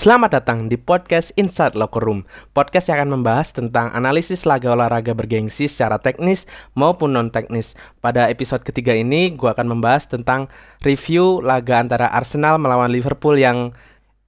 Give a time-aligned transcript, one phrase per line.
[0.00, 2.24] Selamat datang di podcast Inside Locker Room
[2.56, 7.76] Podcast yang akan membahas tentang analisis laga olahraga bergengsi secara teknis maupun non-teknis.
[8.00, 10.48] Pada episode ketiga ini gue akan membahas tentang
[10.80, 13.76] review laga antara Arsenal melawan Liverpool yang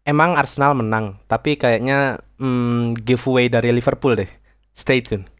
[0.04, 4.28] Emang Arsenal menang Tapi kayaknya hmm, giveaway dari Liverpool deh.
[4.76, 5.31] Stay tune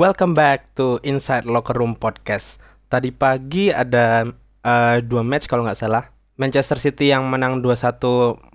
[0.00, 2.56] Welcome back to Inside Locker Room Podcast.
[2.88, 4.24] Tadi pagi ada
[4.64, 6.08] uh, dua match kalau nggak salah.
[6.40, 8.00] Manchester City yang menang 2-1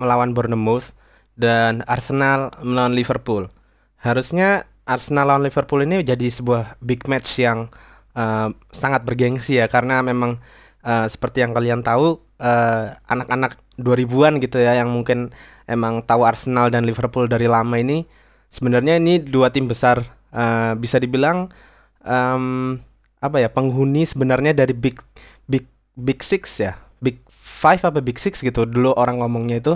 [0.01, 0.97] melawan Bournemouth
[1.37, 3.53] dan Arsenal melawan Liverpool.
[4.01, 7.69] Harusnya Arsenal lawan Liverpool ini jadi sebuah big match yang
[8.17, 10.41] uh, sangat bergengsi ya karena memang
[10.81, 12.25] uh, seperti yang kalian tahu
[13.05, 15.29] anak-anak uh, 2000-an gitu ya yang mungkin
[15.69, 18.01] emang tahu Arsenal dan Liverpool dari lama ini
[18.49, 21.47] sebenarnya ini dua tim besar uh, bisa dibilang
[22.03, 22.75] um,
[23.23, 24.99] apa ya penghuni sebenarnya dari big
[25.47, 26.75] big big six ya.
[26.99, 29.73] Big five apa big six gitu dulu orang ngomongnya itu.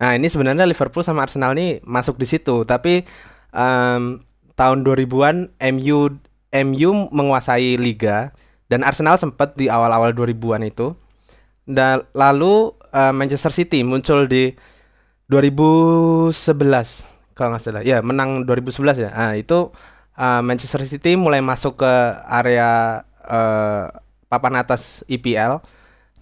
[0.00, 2.64] Nah ini sebenarnya Liverpool sama Arsenal ini masuk di situ.
[2.64, 3.04] Tapi
[3.52, 4.24] um,
[4.56, 5.98] tahun 2000-an MU
[6.52, 8.32] MU menguasai liga
[8.66, 10.96] dan Arsenal sempat di awal-awal 2000-an itu.
[11.62, 14.50] Dan lalu uh, Manchester City muncul di
[15.30, 17.82] 2011 kalau nggak salah.
[17.84, 19.10] Ya menang 2011 ya.
[19.12, 19.72] Nah itu
[20.16, 21.92] uh, Manchester City mulai masuk ke
[22.28, 23.88] area uh,
[24.28, 25.60] papan atas IPL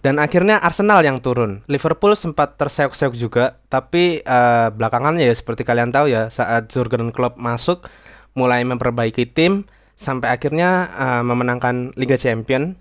[0.01, 1.61] dan akhirnya Arsenal yang turun.
[1.69, 7.37] Liverpool sempat terseok-seok juga tapi uh, belakangannya ya seperti kalian tahu ya saat Jurgen Klopp
[7.37, 7.85] masuk
[8.33, 9.69] mulai memperbaiki tim
[10.01, 12.73] sampai akhirnya uh, memenangkan Liga Champion.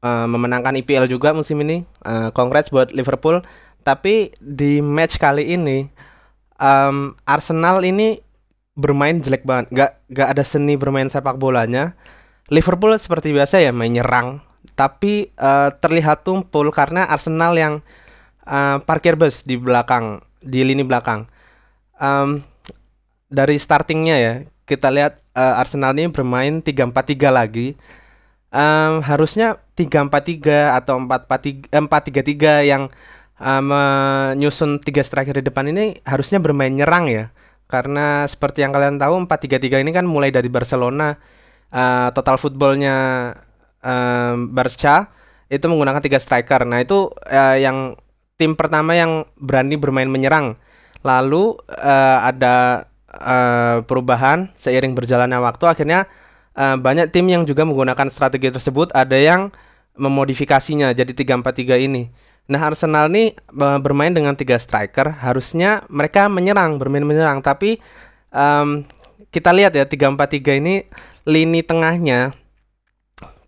[0.00, 1.84] Uh, memenangkan IPL juga musim ini.
[2.00, 3.44] Uh, congrats buat Liverpool.
[3.84, 5.88] Tapi di match kali ini
[6.60, 8.20] um, Arsenal ini
[8.76, 9.66] bermain jelek banget.
[9.72, 11.96] Gak gak ada seni bermain sepak bolanya.
[12.52, 14.42] Liverpool seperti biasa ya main nyerang,
[14.74, 17.74] tapi uh, terlihat tumpul karena Arsenal yang
[18.42, 21.30] uh, parkir bus di belakang, di lini belakang.
[22.02, 22.42] Um,
[23.30, 24.32] dari startingnya ya,
[24.66, 27.78] kita lihat uh, Arsenal ini bermain 3-4-3 lagi.
[28.50, 32.90] Um, harusnya 3-4-3 atau 4-4-3 4-3-3 yang
[33.40, 37.24] uh, menyusun tiga striker di depan ini harusnya bermain nyerang ya.
[37.70, 41.14] Karena seperti yang kalian tahu 4-3-3 ini kan mulai dari Barcelona
[41.70, 42.96] uh, total footballnya
[43.80, 45.08] uh, Barca
[45.50, 46.66] itu menggunakan tiga striker.
[46.66, 47.98] Nah itu uh, yang
[48.38, 50.58] tim pertama yang berani bermain menyerang.
[51.02, 56.06] Lalu uh, ada uh, perubahan seiring berjalannya waktu akhirnya
[56.54, 58.94] uh, banyak tim yang juga menggunakan strategi tersebut.
[58.94, 59.50] Ada yang
[59.98, 62.08] memodifikasinya jadi 3-4-3 ini.
[62.46, 63.36] Nah Arsenal nih
[63.82, 67.44] bermain dengan tiga striker, harusnya mereka menyerang, bermain menyerang.
[67.44, 67.82] Tapi
[68.32, 68.86] um,
[69.30, 70.82] kita lihat ya tiga empat tiga ini
[71.28, 72.34] lini tengahnya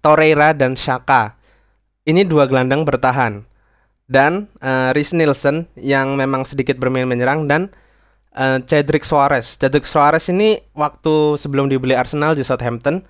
[0.03, 1.39] Torreira dan Shaka.
[2.03, 3.47] Ini dua gelandang bertahan.
[4.13, 7.73] Dan uh, Rhys Nielsen yang memang sedikit bermain menyerang dan
[8.37, 9.57] uh, Cedric Suarez.
[9.57, 13.01] Cedric Suarez ini waktu sebelum dibeli Arsenal di Southampton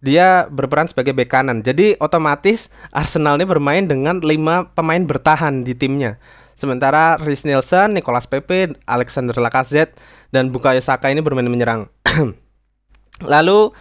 [0.00, 1.60] dia berperan sebagai bek kanan.
[1.60, 6.16] Jadi otomatis Arsenal ini bermain dengan lima pemain bertahan di timnya.
[6.56, 9.96] Sementara Rhys Nielsen, Nicolas Pepe, Alexander Lacazette
[10.28, 11.88] dan Bukayo Saka ini bermain menyerang.
[13.32, 13.72] Lalu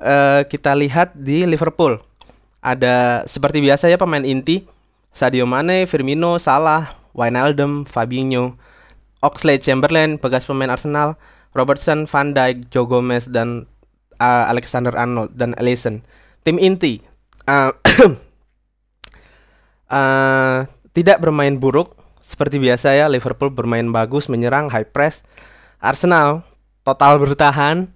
[0.00, 2.00] uh, kita lihat di Liverpool.
[2.60, 4.68] Ada seperti biasa ya pemain inti
[5.16, 8.60] Sadio Mane, Firmino, Salah, Wijnaldum, Fabinho,
[9.24, 11.16] Oxlade Chamberlain, bekas pemain Arsenal,
[11.56, 13.64] Robertson, Van Dijk, Joe Gomez dan
[14.20, 16.04] uh, Alexander Arnold dan Alisson.
[16.42, 17.02] Tim inti
[17.48, 17.72] uh,
[19.90, 20.58] uh,
[20.92, 23.06] tidak bermain buruk seperti biasa ya.
[23.06, 25.22] Liverpool bermain bagus, menyerang, high press.
[25.78, 26.42] Arsenal
[26.86, 27.90] total bertahan,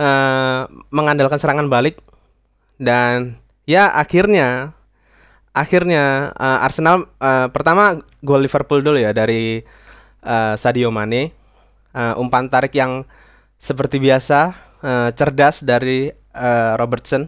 [0.00, 2.00] uh, mengandalkan serangan balik
[2.80, 4.74] dan ya akhirnya
[5.54, 9.62] akhirnya uh, Arsenal uh, pertama gol Liverpool dulu ya dari
[10.26, 11.30] uh, Sadio Mane
[11.94, 13.06] uh, umpan tarik yang
[13.62, 14.52] seperti biasa
[14.84, 17.26] uh, cerdas dari uh, Robertson.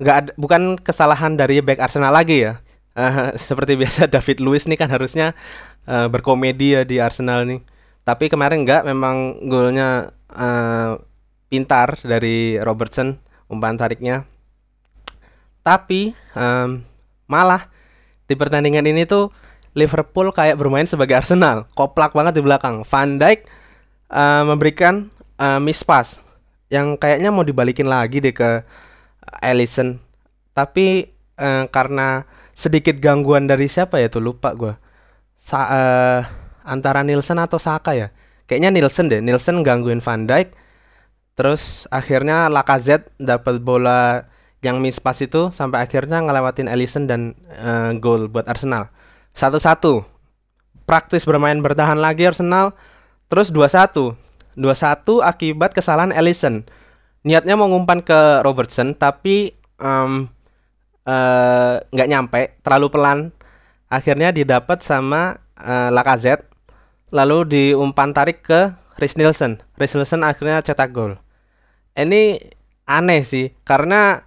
[0.00, 2.64] Nggak ada, bukan kesalahan dari back Arsenal lagi ya.
[2.96, 5.36] Uh, seperti biasa David Luiz nih kan harusnya
[5.84, 7.60] uh, berkomedi ya di Arsenal nih.
[8.08, 10.96] Tapi kemarin nggak, memang golnya uh,
[11.52, 13.20] pintar dari Robertson
[13.52, 14.24] umpan tariknya.
[15.60, 16.80] Tapi um,
[17.28, 17.68] malah
[18.24, 19.28] di pertandingan ini tuh
[19.76, 22.82] Liverpool kayak bermain sebagai Arsenal, koplak banget di belakang.
[22.88, 23.46] Van Dijk
[24.10, 26.20] uh, memberikan uh, miss pass
[26.70, 28.62] yang kayaknya mau dibalikin lagi deh ke
[29.42, 29.98] Ellison.
[30.54, 31.08] Tapi
[31.40, 34.76] uh, karena sedikit gangguan dari siapa ya tuh lupa gue.
[35.40, 36.20] Sa uh,
[36.62, 38.12] antara Nielsen atau Saka ya.
[38.46, 39.18] Kayaknya Nielsen deh.
[39.18, 40.54] Nielsen gangguin Van Dijk.
[41.34, 44.28] Terus akhirnya Lacazette dapat bola
[44.60, 48.92] yang miss pass itu sampai akhirnya ngelewatin Ellison dan uh, gol buat Arsenal.
[49.32, 50.04] Satu-satu.
[50.84, 52.76] Praktis bermain bertahan lagi Arsenal.
[53.30, 54.29] Terus 2-1.
[54.58, 56.66] 2-1 akibat kesalahan Ellison.
[57.26, 60.30] Niatnya mau ngumpan ke Robertson tapi um,
[61.90, 63.18] nggak uh, nyampe, terlalu pelan.
[63.90, 66.46] Akhirnya didapat sama uh, Lacazette.
[67.10, 68.70] Lalu diumpan tarik ke
[69.00, 69.58] Rhys Nielsen.
[69.74, 71.18] Rhys Nielsen akhirnya cetak gol.
[71.98, 72.38] Ini
[72.86, 74.22] aneh sih karena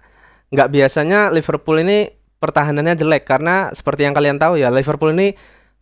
[0.52, 2.12] nggak biasanya Liverpool ini
[2.42, 5.32] pertahanannya jelek karena seperti yang kalian tahu ya Liverpool ini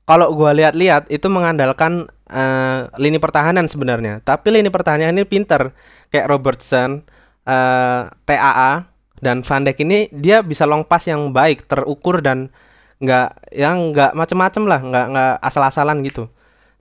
[0.06, 4.25] kalau gua lihat-lihat itu mengandalkan uh, lini pertahanan sebenarnya.
[4.25, 5.76] Tapi lini pertahanan ini pinter
[6.08, 7.05] kayak Robertson,
[7.44, 8.88] uh, TAA
[9.23, 12.50] dan Van Dijk ini dia bisa long pass yang baik, terukur dan
[12.99, 16.26] nggak yang nggak macem-macem lah, nggak nggak asal-asalan gitu.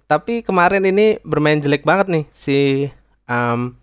[0.09, 2.57] Tapi kemarin ini bermain jelek banget nih si
[3.29, 3.75] um,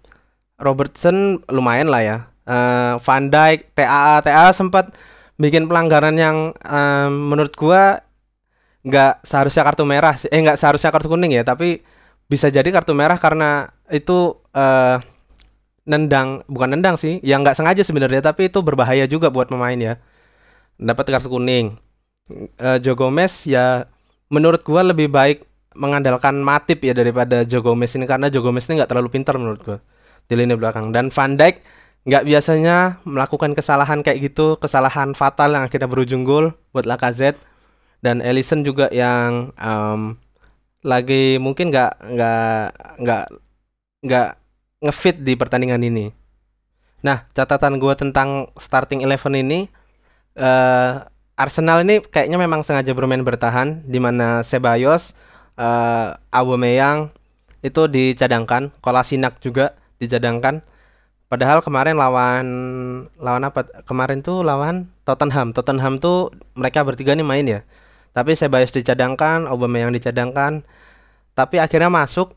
[0.59, 2.19] Robertson lumayan lah ya.
[2.49, 4.97] Uh, Van Dijk, TAA, TAA sempat
[5.39, 8.03] bikin pelanggaran yang um, menurut gua
[8.87, 11.83] nggak seharusnya kartu merah, eh nggak seharusnya kartu kuning ya, tapi
[12.29, 15.01] bisa jadi kartu merah karena itu uh,
[15.89, 19.97] nendang bukan nendang sih yang nggak sengaja sebenarnya tapi itu berbahaya juga buat pemain ya.
[20.79, 21.81] Dapat kartu kuning.
[22.61, 23.89] Uh, Joe Gomez ya
[24.29, 28.85] menurut gua lebih baik mengandalkan Matip ya daripada Joe Gomez ini karena Joe Gomez ini
[28.85, 29.79] nggak terlalu pintar menurut gua
[30.29, 30.93] di lini belakang.
[30.93, 31.65] Dan Van Dijk
[32.05, 32.77] nggak biasanya
[33.09, 37.41] melakukan kesalahan kayak gitu kesalahan fatal yang akhirnya berujung gol buat Lacazette
[38.05, 40.15] dan Ellison juga yang um,
[40.87, 42.63] lagi mungkin nggak nggak
[43.03, 43.25] nggak
[44.07, 44.29] nggak
[44.87, 46.15] ngefit di pertandingan ini.
[47.03, 49.71] Nah, catatan gue tentang starting eleven ini,
[50.39, 51.07] uh,
[51.39, 55.15] Arsenal ini kayaknya memang sengaja bermain bertahan, di mana Sebayos,
[55.55, 57.15] uh, Aubameyang
[57.63, 60.63] itu dicadangkan, Kolasinac juga dicadangkan.
[61.29, 62.47] Padahal kemarin lawan
[63.21, 63.67] lawan apa?
[63.85, 65.53] Kemarin tuh lawan Tottenham.
[65.53, 67.61] Tottenham tuh mereka bertiga nih main ya.
[68.13, 70.65] Tapi Sebayos dicadangkan, Aubameyang dicadangkan.
[71.39, 72.35] Tapi akhirnya masuk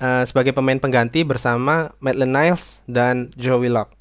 [0.00, 3.92] uh, sebagai pemain pengganti bersama Maitland Niles dan Joe Willock.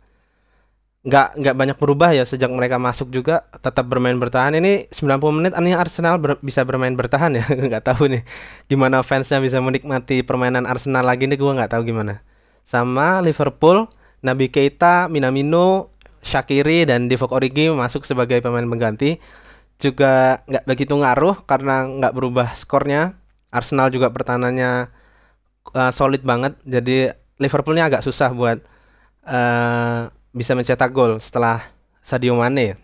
[1.04, 4.56] Nggak nggak banyak berubah ya sejak mereka masuk juga tetap bermain bertahan.
[4.56, 7.44] Ini 90 menit ini Arsenal ber bisa bermain bertahan ya.
[7.68, 8.24] nggak tahu nih
[8.72, 12.24] gimana fansnya bisa menikmati permainan Arsenal lagi nih gue nggak tahu gimana.
[12.64, 13.92] Sama Liverpool,
[14.24, 15.92] Nabi Keita, Minamino,
[16.24, 19.20] Shakiri dan Divock Origi masuk sebagai pemain pengganti
[19.84, 23.20] juga nggak begitu ngaruh karena nggak berubah skornya.
[23.54, 24.90] Arsenal juga pertahanannya
[25.76, 26.56] uh, solid banget.
[26.64, 28.64] Jadi Liverpoolnya agak susah buat
[29.28, 31.62] uh, bisa mencetak gol setelah
[32.00, 32.80] Sadio Mane.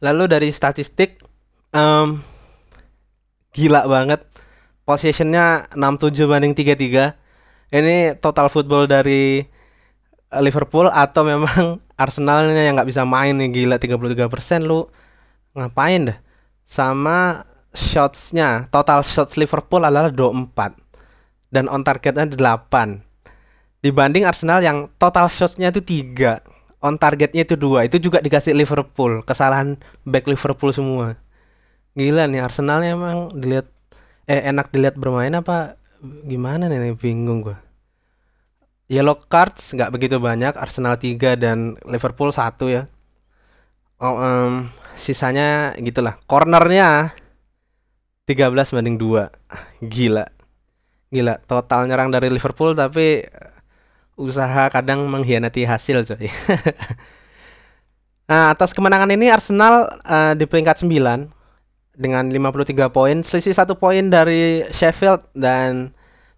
[0.00, 1.20] Lalu dari statistik
[1.76, 2.24] um,
[3.52, 4.24] gila banget.
[4.88, 7.14] Possessionnya 67 banding 33.
[7.70, 9.46] Ini total football dari
[10.38, 14.88] Liverpool atau memang Arsenalnya yang nggak bisa main nih gila 33% lu
[15.54, 16.18] ngapain dah
[16.66, 18.70] sama shotsnya.
[18.70, 20.78] Total shots Liverpool adalah 24
[21.50, 23.10] dan on targetnya 8
[23.80, 26.44] dibanding Arsenal yang total shotnya itu tiga.
[26.80, 27.84] On targetnya itu dua.
[27.84, 29.20] Itu juga dikasih Liverpool.
[29.24, 29.76] Kesalahan
[30.08, 31.16] back Liverpool semua.
[31.92, 33.68] Gila nih Arsenalnya emang dilihat
[34.24, 35.76] eh enak dilihat bermain apa
[36.24, 37.60] gimana nih, bingung gua.
[38.88, 40.56] Yellow cards nggak begitu banyak.
[40.56, 42.88] Arsenal 3 dan Liverpool satu ya.
[44.00, 47.14] Oh, um, sisanya gitulah cornernya
[48.26, 50.26] 13 banding 2 gila
[51.10, 53.50] Gila, total nyerang dari Liverpool tapi uh,
[54.14, 56.30] usaha kadang mengkhianati hasil coy.
[58.30, 61.26] nah, atas kemenangan ini Arsenal uh, di peringkat 9
[61.98, 65.90] dengan 53 poin, selisih satu poin dari Sheffield dan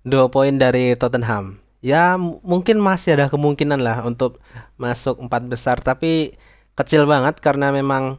[0.09, 1.61] dua poin dari Tottenham.
[1.85, 4.41] Ya mungkin masih ada kemungkinan lah untuk
[4.81, 6.33] masuk empat besar, tapi
[6.81, 8.17] kecil banget karena memang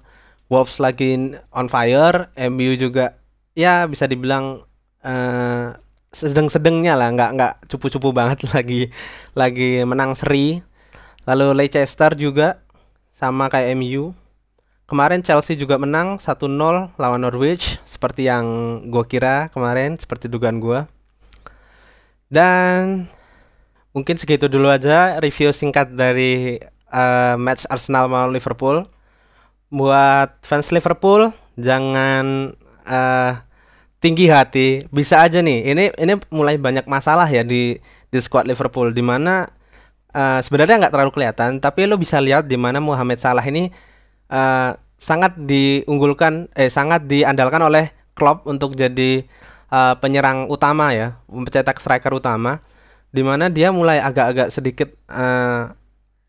[0.54, 3.18] Wolves lagi on fire, MU juga
[3.58, 4.62] ya bisa dibilang
[5.02, 5.74] uh,
[6.14, 8.94] sedang-sedangnya lah nggak nggak cupu-cupu banget lagi
[9.34, 10.62] lagi menang seri.
[11.26, 12.62] Lalu Leicester juga
[13.18, 14.14] sama kayak MU
[14.94, 16.38] kemarin Chelsea juga menang 1-0
[17.00, 18.46] lawan Norwich seperti yang
[18.94, 20.86] gue kira kemarin seperti dugaan gue
[22.28, 23.08] dan
[23.96, 26.62] mungkin segitu dulu aja review singkat dari
[26.94, 28.86] uh, match Arsenal melawan Liverpool
[29.74, 32.54] buat fans Liverpool jangan
[32.86, 33.42] uh,
[33.98, 34.86] tinggi hati.
[34.94, 37.82] Bisa aja nih ini ini mulai banyak masalah ya di
[38.14, 39.50] di squad Liverpool di mana
[40.14, 43.74] uh, sebenarnya nggak terlalu kelihatan tapi lo bisa lihat di mana Mohamed Salah ini
[44.30, 49.26] uh, sangat diunggulkan eh sangat diandalkan oleh Klopp untuk jadi
[49.74, 52.62] uh, penyerang utama ya mencetak striker utama
[53.10, 55.74] di mana dia mulai agak-agak sedikit uh,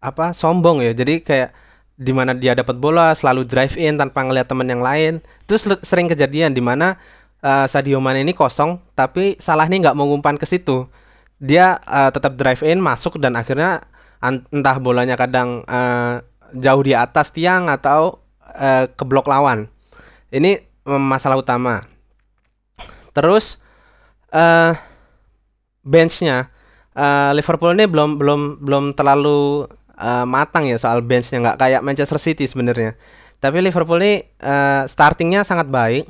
[0.04, 0.92] apa sombong ya.
[0.92, 1.63] Jadi kayak
[1.94, 5.22] di mana dia dapat bola selalu drive in tanpa ngeliat teman yang lain.
[5.46, 6.98] Itu sering kejadian di mana
[7.42, 10.90] uh, Sadio Mane ini kosong tapi Salah ini nggak mau ngumpan ke situ.
[11.38, 13.86] Dia uh, tetap drive in masuk dan akhirnya
[14.24, 16.24] entah bolanya kadang uh,
[16.56, 19.70] jauh di atas tiang atau uh, ke blok lawan.
[20.34, 21.86] Ini masalah utama.
[23.14, 23.62] Terus
[24.34, 24.74] uh,
[25.86, 26.50] benchnya
[26.98, 32.18] uh, Liverpool ini belum belum belum terlalu uh, matang ya soal benchnya nggak kayak Manchester
[32.18, 32.94] City sebenarnya.
[33.38, 36.08] Tapi Liverpool ini uh, startingnya sangat baik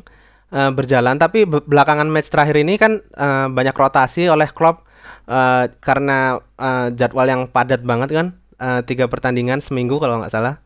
[0.54, 4.86] uh, berjalan, tapi belakangan match terakhir ini kan uh, banyak rotasi oleh Klopp
[5.26, 8.26] uh, karena uh, jadwal yang padat banget kan,
[8.62, 10.62] uh, tiga pertandingan seminggu kalau nggak salah.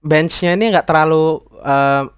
[0.00, 2.08] Benchnya ini nggak terlalu uh,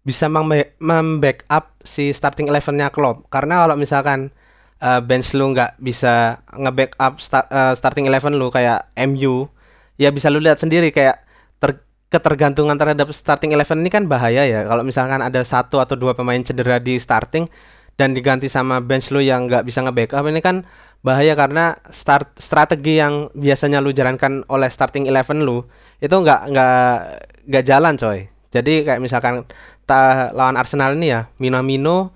[0.00, 0.32] bisa
[0.80, 4.32] membackup si starting elevennya Klopp karena kalau misalkan
[4.80, 9.46] uh, bench lu nggak bisa nge-backup start, uh, starting eleven lu kayak MU,
[10.00, 11.22] ya bisa lu lihat sendiri kayak
[11.60, 14.66] ter ketergantungan terhadap starting eleven ini kan bahaya ya.
[14.66, 17.46] Kalau misalkan ada satu atau dua pemain cedera di starting
[17.94, 20.64] dan diganti sama bench lu yang nggak bisa nge-backup ini kan
[21.00, 25.64] bahaya karena start strategi yang biasanya lu jalankan oleh starting eleven lu
[26.00, 26.92] itu nggak nggak
[27.48, 28.28] nggak jalan coy.
[28.50, 29.46] Jadi kayak misalkan
[29.86, 32.10] ta lawan Arsenal ini ya, Minamino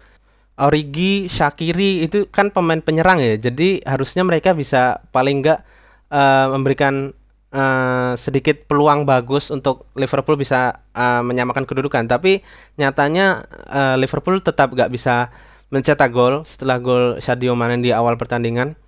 [0.54, 3.34] Origi, Shakiri itu kan pemain penyerang ya.
[3.34, 5.66] Jadi harusnya mereka bisa paling enggak
[6.14, 7.10] uh, memberikan
[7.50, 12.06] uh, sedikit peluang bagus untuk Liverpool bisa uh, menyamakan kedudukan.
[12.06, 12.38] Tapi
[12.78, 15.34] nyatanya uh, Liverpool tetap gak bisa
[15.74, 18.78] mencetak gol setelah gol Sadio Mane di awal pertandingan.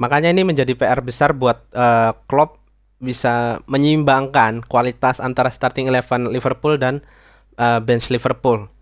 [0.00, 2.60] Makanya ini menjadi PR besar buat uh, Klopp
[2.96, 7.04] bisa menyeimbangkan kualitas antara starting eleven Liverpool dan
[7.60, 8.72] uh, bench Liverpool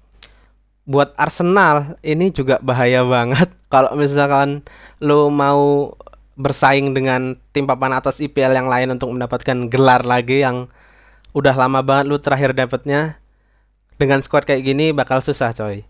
[0.84, 3.48] buat Arsenal ini juga bahaya banget.
[3.72, 4.62] Kalau misalkan
[5.00, 5.92] lo mau
[6.34, 10.66] bersaing dengan tim papan atas IPL yang lain untuk mendapatkan gelar lagi yang
[11.34, 13.18] udah lama banget lu terakhir dapetnya
[13.98, 15.82] dengan squad kayak gini bakal susah coy.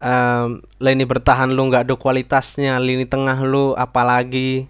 [0.00, 4.68] Um, lini bertahan lu nggak ada kualitasnya lini tengah lu apalagi.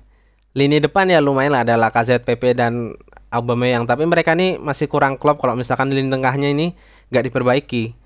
[0.50, 2.98] Lini depan ya lumayan lah ada Lacazette, PP dan
[3.30, 3.86] Aubameyang.
[3.86, 6.74] Tapi mereka nih masih kurang klop kalau misalkan lini tengahnya ini
[7.14, 7.99] nggak diperbaiki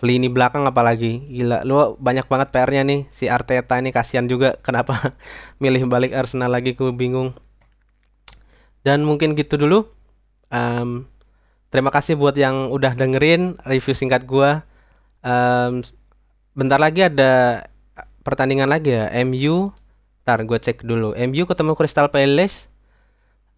[0.00, 1.24] lini belakang apalagi.
[1.28, 3.00] Gila lu banyak banget PR-nya nih.
[3.12, 5.14] Si Arteta ini kasihan juga kenapa
[5.62, 7.36] milih balik Arsenal lagi ku bingung.
[8.84, 9.88] Dan mungkin gitu dulu.
[10.50, 11.06] Um,
[11.70, 14.64] terima kasih buat yang udah dengerin review singkat gua.
[15.20, 15.84] Um,
[16.56, 17.64] bentar lagi ada
[18.24, 19.72] pertandingan lagi ya MU
[20.24, 21.16] ntar gue cek dulu.
[21.16, 22.70] MU ketemu Crystal Palace.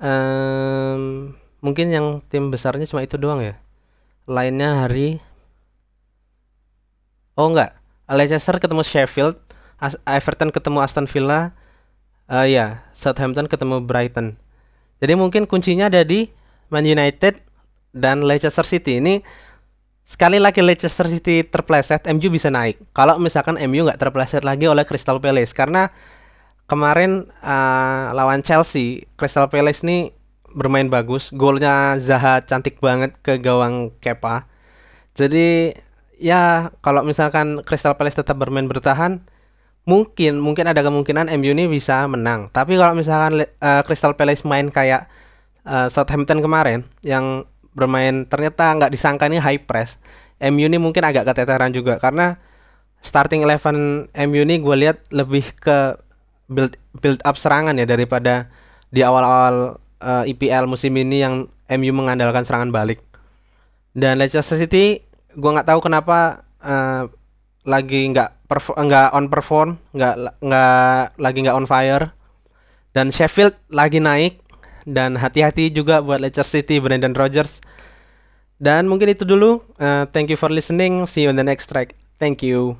[0.00, 3.54] Um, mungkin yang tim besarnya cuma itu doang ya.
[4.24, 5.20] Lainnya hari
[7.32, 7.72] Oh enggak,
[8.12, 9.36] Leicester ketemu Sheffield,
[9.80, 11.56] As Everton ketemu Aston Villa,
[12.28, 14.36] uh, ya Southampton ketemu Brighton.
[15.00, 16.28] Jadi mungkin kuncinya ada di
[16.68, 17.40] Man United
[17.96, 19.24] dan Leicester City ini
[20.04, 22.78] sekali lagi Leicester City terpleset, MU bisa naik.
[22.92, 25.88] Kalau misalkan MU nggak terpleset lagi oleh Crystal Palace karena
[26.68, 30.12] kemarin uh, lawan Chelsea, Crystal Palace ini
[30.52, 34.44] bermain bagus, golnya Zaha cantik banget ke gawang Kepa.
[35.16, 35.76] Jadi
[36.22, 39.26] ya kalau misalkan Crystal Palace tetap bermain bertahan
[39.82, 42.46] mungkin mungkin ada kemungkinan MU ini bisa menang.
[42.54, 45.10] Tapi kalau misalkan uh, Crystal Palace main kayak
[45.66, 47.42] uh, Southampton kemarin yang
[47.74, 49.98] bermain ternyata nggak disangka ini high press
[50.38, 51.98] MU ini mungkin agak keteteran juga.
[51.98, 52.38] Karena
[53.02, 55.98] starting eleven MU ini gue lihat lebih ke
[56.46, 58.46] build build up serangan ya daripada
[58.94, 63.02] di awal-awal uh, eh, IPL musim ini yang MU mengandalkan serangan balik.
[63.92, 67.08] Dan Leicester City gua nggak tahu kenapa uh,
[67.62, 72.12] lagi nggak nggak on perform nggak nggak lagi nggak on fire.
[72.92, 74.44] Dan Sheffield lagi naik
[74.84, 77.64] dan hati-hati juga buat Leicester City Brandon Rogers
[78.62, 81.98] dan mungkin itu dulu uh, thank you for listening see you in the next track.
[82.22, 82.78] Thank you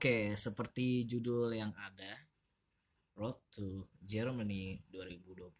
[0.00, 2.24] Oke, seperti judul yang ada,
[3.20, 5.52] Road to Germany 2020.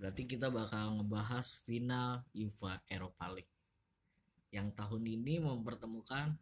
[0.00, 3.52] Berarti kita bakal ngebahas final UEFA Europa League.
[4.56, 6.32] Yang tahun ini mempertemukan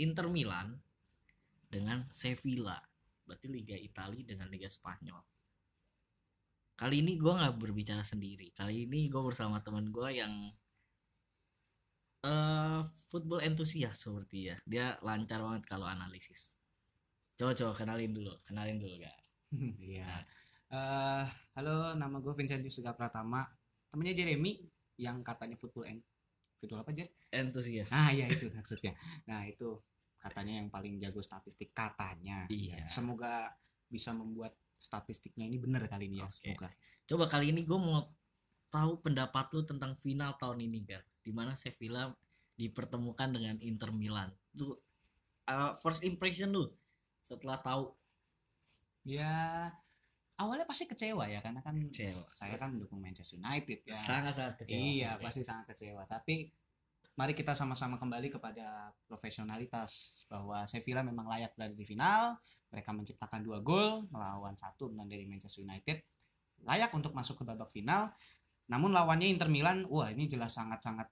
[0.00, 0.80] Inter Milan
[1.68, 2.80] dengan Sevilla.
[3.28, 5.20] Berarti Liga Italia dengan Liga Spanyol.
[6.80, 8.56] Kali ini gue nggak berbicara sendiri.
[8.56, 10.48] Kali ini gue bersama teman gue yang
[12.20, 14.56] eh football entusias seperti ya.
[14.64, 16.54] Dia lancar banget kalau analisis.
[17.34, 19.18] Coba coba kenalin dulu, kenalin dulu gak?
[19.90, 20.06] Iya.
[20.70, 21.24] Eh,
[21.58, 23.42] halo, nama gue Vincent Yusuga Pratama.
[23.90, 24.62] Temennya Jeremy
[25.02, 25.98] yang katanya football en
[26.60, 27.10] football apa Jer?
[27.34, 27.90] Entusias.
[27.90, 28.94] Ah iya itu maksudnya.
[29.26, 29.80] Nah itu
[30.20, 32.46] katanya yang paling jago statistik katanya.
[32.46, 32.86] Iya.
[32.86, 33.50] Semoga
[33.90, 36.28] bisa membuat statistiknya ini benar kali ini ya.
[36.28, 36.38] Oke.
[36.38, 36.68] Semoga.
[37.08, 38.06] Coba kali ini gue mau
[38.70, 41.02] tahu pendapat lu tentang final tahun ini, Gar.
[41.20, 42.08] Di mana Sevilla
[42.56, 44.28] dipertemukan dengan Inter Milan.
[44.52, 44.76] Tuh
[45.48, 46.68] uh, first impression lu
[47.24, 47.94] setelah tahu
[49.04, 49.68] Ya
[50.36, 52.24] awalnya pasti kecewa ya karena kan Kecewa.
[52.32, 53.96] saya kan mendukung Manchester United ya.
[53.96, 54.76] sangat sangat kecewa.
[54.76, 55.24] Iya, sebenarnya.
[55.24, 56.02] pasti sangat kecewa.
[56.04, 56.34] Tapi
[57.16, 62.36] mari kita sama-sama kembali kepada profesionalitas bahwa Sevilla memang layak berada di final.
[62.70, 66.00] Mereka menciptakan dua gol melawan satu menang dari Manchester United.
[66.64, 68.12] Layak untuk masuk ke babak final.
[68.70, 71.10] Namun lawannya Inter Milan, wah ini jelas sangat-sangat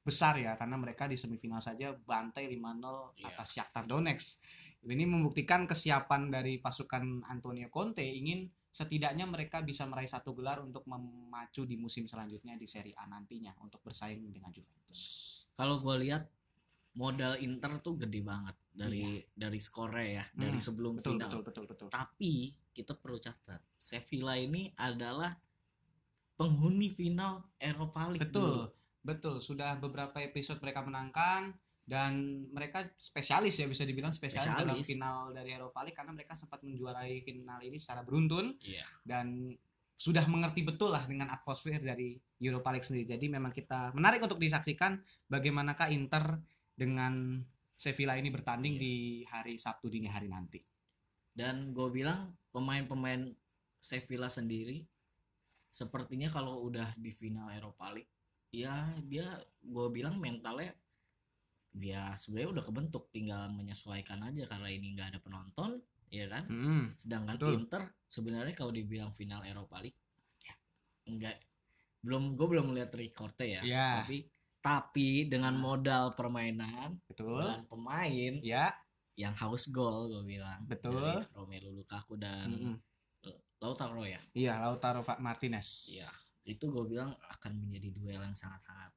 [0.00, 3.28] besar ya karena mereka di semifinal saja bantai 5-0 Iya.
[3.28, 4.40] atas Shakhtar Donetsk.
[4.80, 10.88] Ini membuktikan kesiapan dari pasukan Antonio Conte ingin setidaknya mereka bisa meraih satu gelar untuk
[10.88, 15.00] memacu di musim selanjutnya di Serie A nantinya untuk bersaing dengan Juventus.
[15.52, 16.24] Kalau gue lihat
[16.96, 21.28] modal Inter tuh gede banget dari dari skornya ya, dari Hmm, sebelum Betul, final.
[21.28, 21.88] betul, betul, betul.
[21.92, 22.32] Tapi
[22.72, 25.36] kita perlu catat, Sevilla ini adalah
[26.40, 28.24] penghuni final Eropa League.
[28.24, 28.72] Betul, dulu.
[29.04, 29.34] betul.
[29.44, 31.52] Sudah beberapa episode mereka menangkan
[31.84, 32.12] dan
[32.48, 34.88] mereka spesialis ya bisa dibilang spesialis, dalam Spesialis.
[34.88, 38.86] final dari Eropa League karena mereka sempat menjuarai final ini secara beruntun Iya.
[39.04, 39.52] dan
[40.00, 43.04] sudah mengerti betul lah dengan atmosfer dari Europa League sendiri.
[43.20, 44.96] Jadi memang kita menarik untuk disaksikan
[45.28, 46.40] bagaimanakah Inter
[46.72, 47.44] dengan
[47.76, 48.80] Sevilla ini bertanding Iya.
[48.80, 48.94] di
[49.28, 50.56] hari Sabtu dini hari nanti.
[51.36, 53.28] Dan gue bilang pemain-pemain
[53.76, 54.84] Sevilla sendiri
[55.70, 58.10] sepertinya kalau udah di final Eropa League,
[58.50, 60.74] ya dia gue bilang mentalnya
[61.70, 65.78] dia sebenarnya udah kebentuk, tinggal menyesuaikan aja karena ini nggak ada penonton,
[66.10, 66.44] ya kan?
[66.50, 67.54] Hmm, Sedangkan Betul.
[67.62, 69.98] Inter sebenarnya kalau dibilang final Eropa League,
[70.42, 70.54] ya
[71.06, 71.38] enggak
[72.02, 73.88] belum gue belum melihat recordnya ya, Iya.
[74.02, 74.16] tapi
[74.60, 77.40] tapi dengan modal permainan betul.
[77.40, 78.68] dan pemain Ya,
[79.16, 81.00] yang haus gol gue bilang Betul.
[81.00, 82.76] dari Romelu Lukaku dan mm-mm.
[83.60, 85.92] Lautaro ya iya Lautaro Fa- Martinez.
[85.92, 86.08] Iya.
[86.42, 88.90] itu gue bilang akan menjadi duel yang sangat-sangat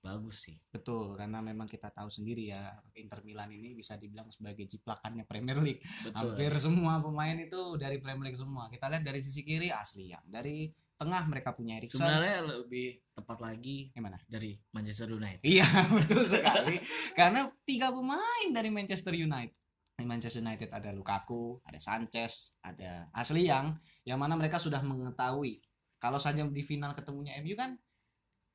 [0.00, 4.64] bagus sih Betul, karena memang kita tahu sendiri ya Inter Milan ini bisa dibilang sebagai
[4.64, 5.84] jiplakannya Premier League.
[6.00, 8.72] betul Hampir semua pemain itu dari Premier League semua.
[8.72, 12.00] Kita lihat dari sisi kiri asli yang dari tengah mereka punya Erikson.
[12.00, 14.16] sebenarnya lebih tepat lagi Gimana?
[14.24, 15.68] dari Manchester United Iya
[16.00, 16.76] betul sekali.
[17.12, 19.52] Karena tiga pemain dari Manchester United.
[20.00, 23.76] Di Manchester United ada Lukaku, ada Sanchez, ada Asli yang
[24.08, 25.60] yang mana mereka sudah mengetahui
[26.00, 27.76] kalau saja di final ketemunya MU kan,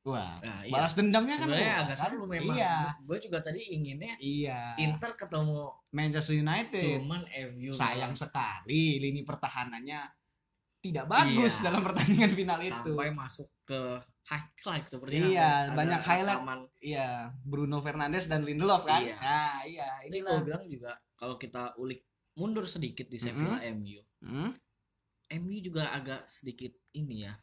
[0.01, 0.73] wah nah, iya.
[0.73, 2.09] balas dendamnya kan sebenarnya agak kan?
[2.09, 4.73] seru memang Iya, gue juga tadi inginnya iya.
[4.81, 7.21] Inter ketemu Manchester United cuman
[7.53, 10.24] MU sayang sekali lini pertahanannya
[10.85, 11.63] tidak bagus Iya.
[11.65, 12.91] dalam pertandingan final itu.
[12.93, 13.79] sampai masuk ke
[14.23, 16.37] highlight seperti Iya, banyak highlight.
[16.39, 16.59] rekaman.
[16.79, 17.09] Iya,
[17.41, 19.01] Bruno Fernandes dan Lindelof kan.
[19.01, 19.17] Iya.
[19.17, 20.31] Nah, iya, ini inilah.
[20.31, 24.51] gue bilang juga kalau kita ulik mundur sedikit di Sevilla MU Hmm?
[25.31, 27.33] MU juga agak sedikit ini ya.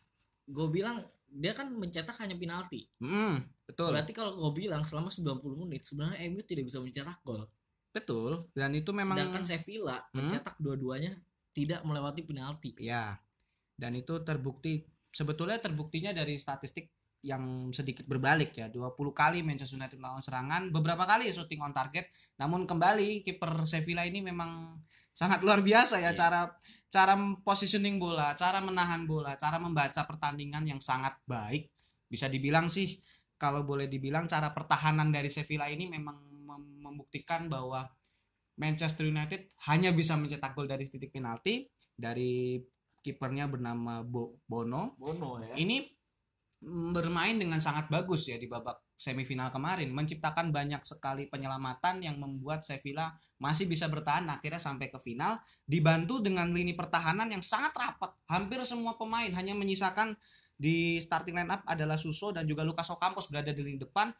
[0.44, 2.86] Gue bilang dia kan mencetak hanya penalti.
[2.98, 3.90] Hmm, betul.
[3.90, 7.48] Berarti kalau gue bilang selama 90 menit sebenarnya MU tidak bisa mencetak gol.
[7.90, 8.46] Betul.
[8.52, 10.14] Dan itu memang Sedangkan Sevilla Hmm?
[10.20, 11.16] mencetak dua-duanya
[11.50, 12.70] tidak melewati penalti.
[12.78, 13.16] ya.
[13.82, 16.86] Dan itu terbukti sebetulnya terbuktinya dari statistik
[17.22, 18.66] yang sedikit berbalik ya.
[18.70, 22.10] 20 kali Manchester United melawan serangan, beberapa kali shooting on target.
[22.38, 24.78] Namun kembali kiper Sevilla ini memang
[25.10, 26.18] sangat luar biasa ya Iya.
[26.18, 26.40] cara
[26.92, 31.70] cara positioning bola, cara menahan bola, cara membaca pertandingan yang sangat baik.
[32.06, 33.00] Bisa dibilang sih
[33.38, 36.16] kalau boleh dibilang cara pertahanan dari Sevilla ini memang
[36.46, 37.86] mem- membuktikan bahwa
[38.60, 41.64] Manchester United hanya bisa mencetak gol dari titik penalti
[41.96, 42.60] dari
[43.02, 44.94] kipernya bernama Bo- Bono.
[44.96, 45.58] Bono ya.
[45.58, 45.84] Ini
[46.62, 52.62] bermain dengan sangat bagus ya di babak semifinal kemarin, menciptakan banyak sekali penyelamatan yang membuat
[52.62, 53.10] Sevilla
[53.42, 58.14] masih bisa bertahan akhirnya sampai ke final dibantu dengan lini pertahanan yang sangat rapat.
[58.30, 60.14] Hampir semua pemain hanya menyisakan
[60.54, 64.14] di starting line up adalah Suso dan juga Lucas Ocampos berada di lini depan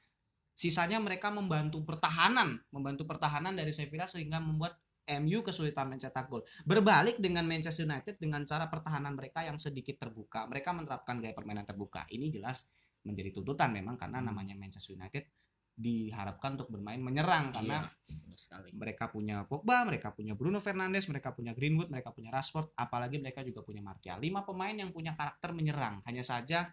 [0.52, 6.46] sisanya mereka membantu pertahanan membantu pertahanan dari Sevilla sehingga membuat MU kesulitan mencetak gol.
[6.62, 10.46] Berbalik dengan Manchester United dengan cara pertahanan mereka yang sedikit terbuka.
[10.46, 12.06] Mereka menerapkan gaya permainan terbuka.
[12.10, 12.70] Ini jelas
[13.02, 15.26] menjadi tuntutan memang karena namanya Manchester United
[15.72, 18.68] diharapkan untuk bermain menyerang karena Iya, benar sekali.
[18.76, 23.40] mereka punya Pogba, mereka punya Bruno Fernandes, mereka punya Greenwood, mereka punya Rashford, apalagi mereka
[23.40, 24.20] juga punya Martial.
[24.20, 26.04] Lima pemain yang punya karakter menyerang.
[26.04, 26.68] Hanya saja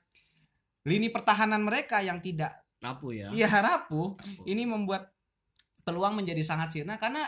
[0.84, 3.28] lini pertahanan mereka yang tidak Rapuh ya.
[3.36, 4.48] ya rapuh Rapuh.
[4.48, 5.12] ini membuat
[5.84, 7.28] peluang menjadi sangat sirna karena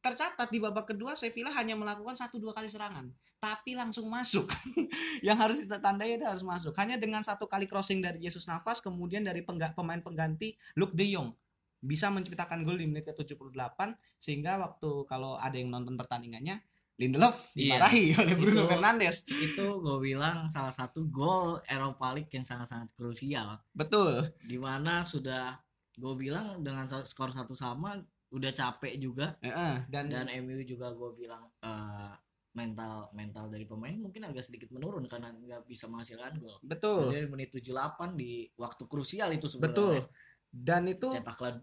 [0.00, 3.08] tercatat di babak kedua Sevilla hanya melakukan satu dua kali serangan.
[3.40, 4.48] Tapi langsung masuk.
[5.26, 6.76] Yang harus kita tandai itu harus masuk.
[6.76, 11.08] Hanya dengan satu kali crossing dari Jesus Navas kemudian dari pengga- pemain pengganti Luke De
[11.08, 11.32] Jong.
[11.80, 16.60] Bisa menciptakan gol di menit ke-78 sehingga waktu kalau ada yang nonton pertandingannya
[17.00, 17.80] Lindelof Iya.
[17.80, 19.16] dimarahi oleh Bruno Itu- Fernandes.
[19.24, 23.56] itu gue bilang salah satu gol Eropa League yang sangat-sangat krusial.
[23.72, 24.28] Betul.
[24.44, 25.56] Di mana sudah
[25.96, 27.96] gue bilang dengan skor satu sama
[28.30, 32.14] udah capek juga Heeh, dan, dan MU juga gue bilang eh,
[32.50, 36.58] mental mental dari pemain mungkin agak sedikit menurun karena nggak bisa menghasilkan gol.
[36.62, 40.02] betul Jadi menit 78 di waktu krusial itu betul sebenarnya
[40.50, 41.62] dan itu cetaklah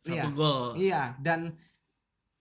[0.00, 0.24] satu Iya.
[0.32, 0.66] gol.
[0.76, 1.40] Iya, dan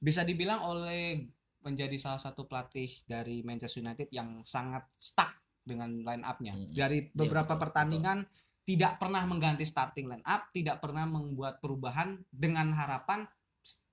[0.04, 1.28] bisa dibilang oleh
[1.64, 5.32] menjadi salah satu pelatih dari Manchester United yang sangat stuck
[5.64, 6.56] dengan line up-nya.
[6.60, 6.76] Mm.
[6.76, 8.20] Dari Iya, beberapa betul, pertandingan
[8.68, 13.24] tidak pernah mengganti starting line up, tidak pernah membuat perubahan dengan harapan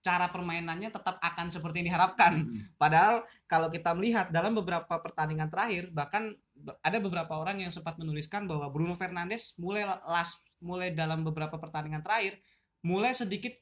[0.00, 2.44] cara permainannya tetap akan seperti yang diharapkan.
[2.44, 2.72] Mm.
[2.80, 6.32] Padahal kalau kita melihat dalam beberapa pertandingan terakhir bahkan
[6.80, 12.04] ada beberapa orang yang sempat menuliskan bahwa Bruno Fernandes mulai las mulai dalam beberapa pertandingan
[12.04, 12.40] terakhir
[12.80, 13.52] mulai sedikit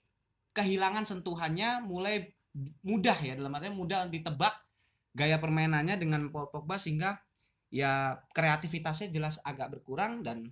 [0.55, 2.35] kehilangan sentuhannya, mulai
[2.83, 4.55] mudah ya dalam artinya mudah ditebak
[5.15, 7.19] gaya permainannya dengan Paul Pogba sehingga
[7.71, 10.51] ya kreativitasnya jelas agak berkurang dan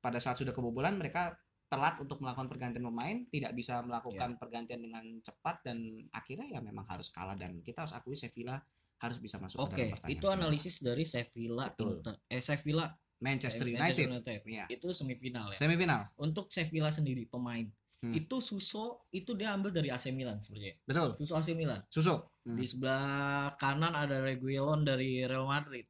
[0.00, 1.36] pada saat sudah kebobolan mereka
[1.72, 5.78] telat untuk melakukan pergantian pemain, tidak bisa melakukan pergantian dengan cepat dan
[6.12, 8.60] akhirnya ya memang harus kalah dan kita harus akui Sevilla
[9.00, 10.36] harus bisa masuk ke Oke, dalam pertandingan itu final.
[10.36, 11.64] analisis dari Sevilla.
[11.72, 12.86] Inter eh Sevilla
[13.18, 14.06] Manchester United.
[14.06, 14.40] United.
[14.44, 14.64] Iya.
[14.68, 15.58] Itu semifinal ya.
[15.58, 16.12] Semifinal.
[16.20, 17.64] Untuk Sevilla sendiri pemain
[18.02, 18.10] Hmm.
[18.10, 20.74] itu Suso itu dia ambil dari AC Milan sebenarnya.
[20.82, 21.14] Betul.
[21.14, 21.86] Suso AC Milan.
[21.86, 22.18] Susu.
[22.42, 22.58] Hmm.
[22.58, 25.86] Di sebelah kanan ada Reguilon dari Real Madrid.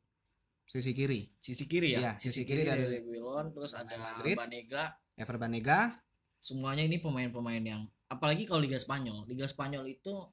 [0.69, 1.33] Sisi kiri.
[1.41, 2.01] Sisi kiri ya.
[2.01, 4.37] Iya, sisi kiri dari Reguilon terus ada Madrid.
[4.37, 4.93] Banega.
[5.23, 5.95] Ever Banega.
[6.43, 9.25] Semuanya ini pemain-pemain yang apalagi kalau Liga Spanyol.
[9.31, 10.27] Liga Spanyol itu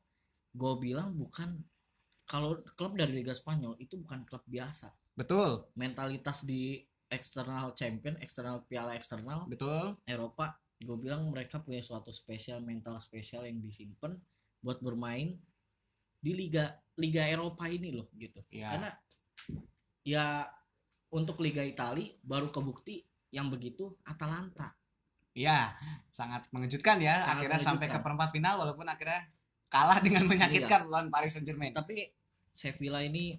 [0.49, 1.61] gue bilang bukan
[2.25, 4.89] kalau klub dari Liga Spanyol itu bukan klub biasa.
[5.13, 5.69] Betul.
[5.77, 9.97] Mentalitas di eksternal champion, eksternal piala eksternal Betul.
[10.05, 14.13] Eropa, gue bilang mereka punya suatu spesial mental spesial yang disimpan
[14.61, 15.35] buat bermain
[16.19, 18.39] di liga liga Eropa ini loh gitu.
[18.53, 18.75] Ya.
[18.75, 18.89] Karena
[20.05, 20.25] ya
[21.09, 23.01] untuk liga Italia baru kebukti
[23.33, 24.78] yang begitu Atalanta.
[25.37, 25.77] Iya,
[26.09, 27.21] sangat mengejutkan ya.
[27.21, 29.25] Sangat akhirnya sampai ke perempat final walaupun akhirnya
[29.69, 31.71] kalah dengan menyakitkan lawan Paris Saint-Germain.
[31.73, 32.09] Tapi
[32.49, 33.37] Sevilla ini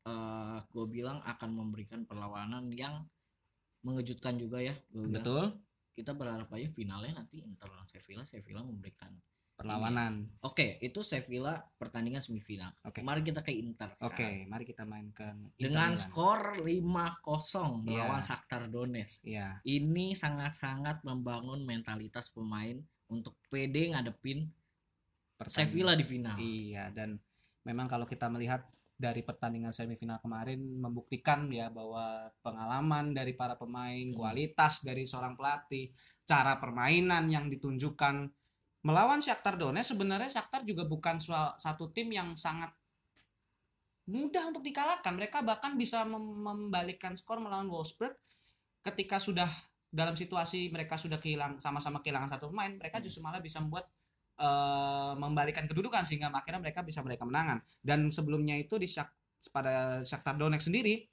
[0.00, 3.04] eh gue bilang akan memberikan perlawanan yang
[3.84, 4.76] mengejutkan juga ya.
[4.92, 5.20] Bilang.
[5.20, 5.44] Betul.
[5.96, 9.12] Kita berharap aja finalnya nanti Inter lawan Sevilla, Sevilla memberikan
[9.60, 10.24] Perlawanan.
[10.40, 12.72] Oke, itu Sevilla pertandingan semifinal.
[12.80, 13.04] Oke.
[13.04, 13.92] Mari kita ke Inter.
[14.00, 14.48] Oke, sekarang.
[14.48, 16.00] mari kita mainkan Inter Dengan Milan.
[16.00, 18.08] skor 5-0 Iya.
[18.08, 19.20] melawan Shakhtar Donetsk.
[19.28, 24.48] Iya, Ini sangat-sangat membangun mentalitas pemain untuk pede ngadepin
[25.36, 25.68] pertandingan.
[25.68, 26.36] Sevilla di final.
[26.40, 27.20] Iya, dan
[27.60, 28.64] memang kalau kita melihat
[28.96, 34.16] dari pertandingan semifinal kemarin membuktikan ya bahwa pengalaman dari para pemain, Hmm.
[34.16, 35.92] kualitas dari seorang pelatih,
[36.24, 38.28] cara permainan yang ditunjukkan
[38.80, 41.20] melawan Shakhtar Donetsk sebenarnya Shakhtar juga bukan
[41.60, 42.72] satu tim yang sangat
[44.08, 45.12] mudah untuk dikalahkan.
[45.14, 48.16] Mereka bahkan bisa mem- membalikkan skor melawan Wolfsburg
[48.80, 49.46] ketika sudah
[49.90, 53.04] dalam situasi mereka sudah kehilang sama-sama kehilangan satu pemain, mereka Hmm.
[53.06, 53.90] justru malah bisa membuat
[54.40, 57.60] eh, membalikan kedudukan sehingga akhirnya mereka bisa meraih kemenangan.
[57.84, 59.12] Dan sebelumnya itu di Shak,
[59.52, 61.09] pada Shakhtar Donetsk sendiri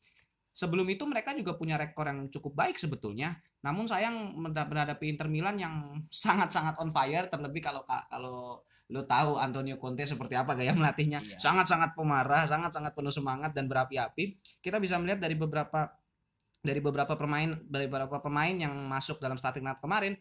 [0.57, 3.37] sebelum itu mereka juga punya rekor yang cukup baik sebetulnya.
[3.61, 9.77] Namun sayang menghadapi Inter Milan yang sangat-sangat on fire terlebih kalau kalau lo tahu Antonio
[9.77, 11.21] Conte seperti apa gaya melatihnya.
[11.21, 11.37] Iya.
[11.37, 14.41] Sangat-sangat pemarah, sangat-sangat penuh semangat dan berapi-api.
[14.63, 15.93] Kita bisa melihat dari beberapa
[16.57, 20.17] dari beberapa pemain dari beberapa pemain yang masuk dalam starting lineup kemarin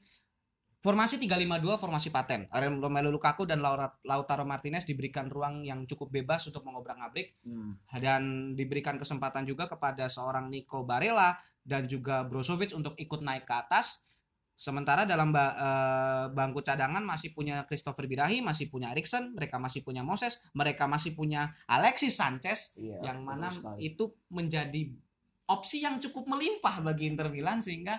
[0.86, 2.46] Formasi 352 formasi paten.
[2.46, 3.58] Romelu Lukaku dan
[4.06, 7.74] Lautaro Martinez diberikan ruang yang cukup bebas untuk mengobrak-abrik Hmm.
[7.98, 8.22] dan
[8.54, 11.34] diberikan kesempatan juga kepada seorang Nico Barella
[11.66, 14.06] dan juga Brozovic untuk ikut naik ke atas.
[14.54, 19.82] Sementara dalam ba- eh, bangku cadangan masih punya Christopher Birahi, masih punya Erikson, mereka masih
[19.82, 23.90] punya Moses, mereka masih punya Alexis Sanchez Iya, yang mana sekali.
[23.90, 24.86] itu menjadi
[25.44, 27.98] opsi yang cukup melimpah bagi Inter Milan sehingga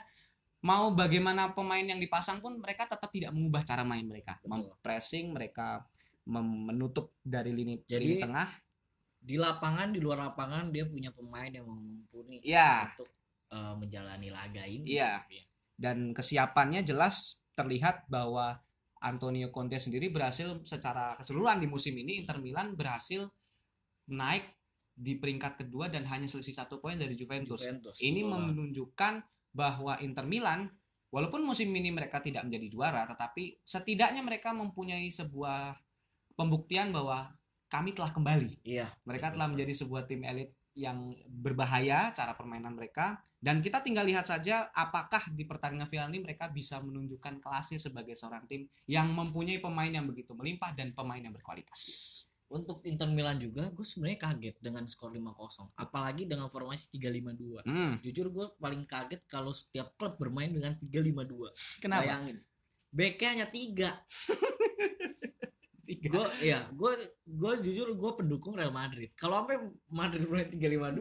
[0.66, 4.42] mau bagaimana pemain yang dipasang pun mereka tetap tidak mengubah cara main mereka.
[4.42, 4.74] Betul.
[4.82, 5.86] Pressing mereka
[6.26, 8.50] mem- menutup dari lini Jadi, lini tengah.
[9.18, 12.94] Di lapangan, di luar lapangan dia punya pemain yang mumpuni Iya.
[12.96, 13.10] untuk
[13.48, 14.98] eh, menjalani laga ini.
[14.98, 15.24] Iya.
[15.78, 18.58] dan kesiapannya jelas terlihat bahwa
[18.98, 23.30] Antonio Conte sendiri berhasil secara keseluruhan di musim ini Inter Milan berhasil
[24.10, 24.58] naik
[24.98, 27.62] di peringkat kedua dan hanya selisih satu poin dari Juventus.
[27.62, 27.94] Juventus.
[28.02, 29.14] Ini betul menunjukkan
[29.58, 30.70] bahwa Inter Milan
[31.10, 35.74] walaupun musim ini mereka tidak menjadi juara tetapi setidaknya mereka mempunyai sebuah
[36.38, 37.34] pembuktian bahwa
[37.68, 38.64] kami telah kembali.
[38.64, 38.88] Iya.
[39.04, 44.06] Mereka betul telah menjadi sebuah tim elit yang berbahaya cara permainan mereka dan kita tinggal
[44.06, 49.10] lihat saja apakah di pertandingan final ini mereka bisa menunjukkan kelasnya sebagai seorang tim yang
[49.10, 52.27] mempunyai pemain yang begitu melimpah dan pemain yang berkualitas.
[52.48, 55.76] Untuk Inter Milan juga, gue sebenarnya kaget dengan skor 5-0.
[55.76, 57.60] Apalagi dengan formasi 3-5-2.
[57.62, 61.52] Hmm, Jujur gue paling kaget kalau setiap klub bermain dengan 3-5-2.
[61.78, 62.04] kenapa?
[62.04, 62.38] Bayangin.
[62.88, 63.60] Backnya hanya 3.
[65.84, 66.08] Tiga.
[66.14, 66.92] Gue ya, gue
[67.24, 69.08] gue jujur gue pendukung Real Madrid.
[69.14, 69.56] Kalau sampai
[69.88, 71.00] Madrid bermain 3-5-2,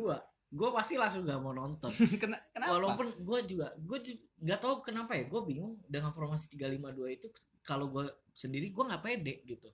[0.49, 1.91] gue pasti langsung gak mau nonton.
[2.23, 2.71] Kena- kenapa?
[2.71, 3.99] Walaupun gue juga gue
[4.37, 6.83] nggak tahu kenapa ya gue bingung dengan formasi 352
[7.13, 7.27] itu
[7.63, 9.67] kalau gue sendiri gue nggak pede gitu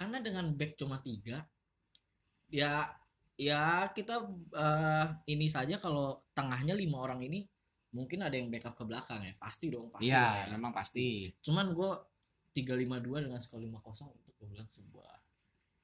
[0.00, 1.44] karena dengan back cuma tiga
[2.48, 2.88] ya
[3.36, 7.44] ya kita eh, ini saja kalau tengahnya lima orang ini
[7.92, 10.56] mungkin ada yang backup ke belakang ya pasti dong pasti Iya, ya.
[10.56, 11.28] memang pasti.
[11.42, 11.90] cuman gue
[12.54, 13.76] 352 dengan skor 5-0
[14.16, 15.12] itu gue bilang sebuah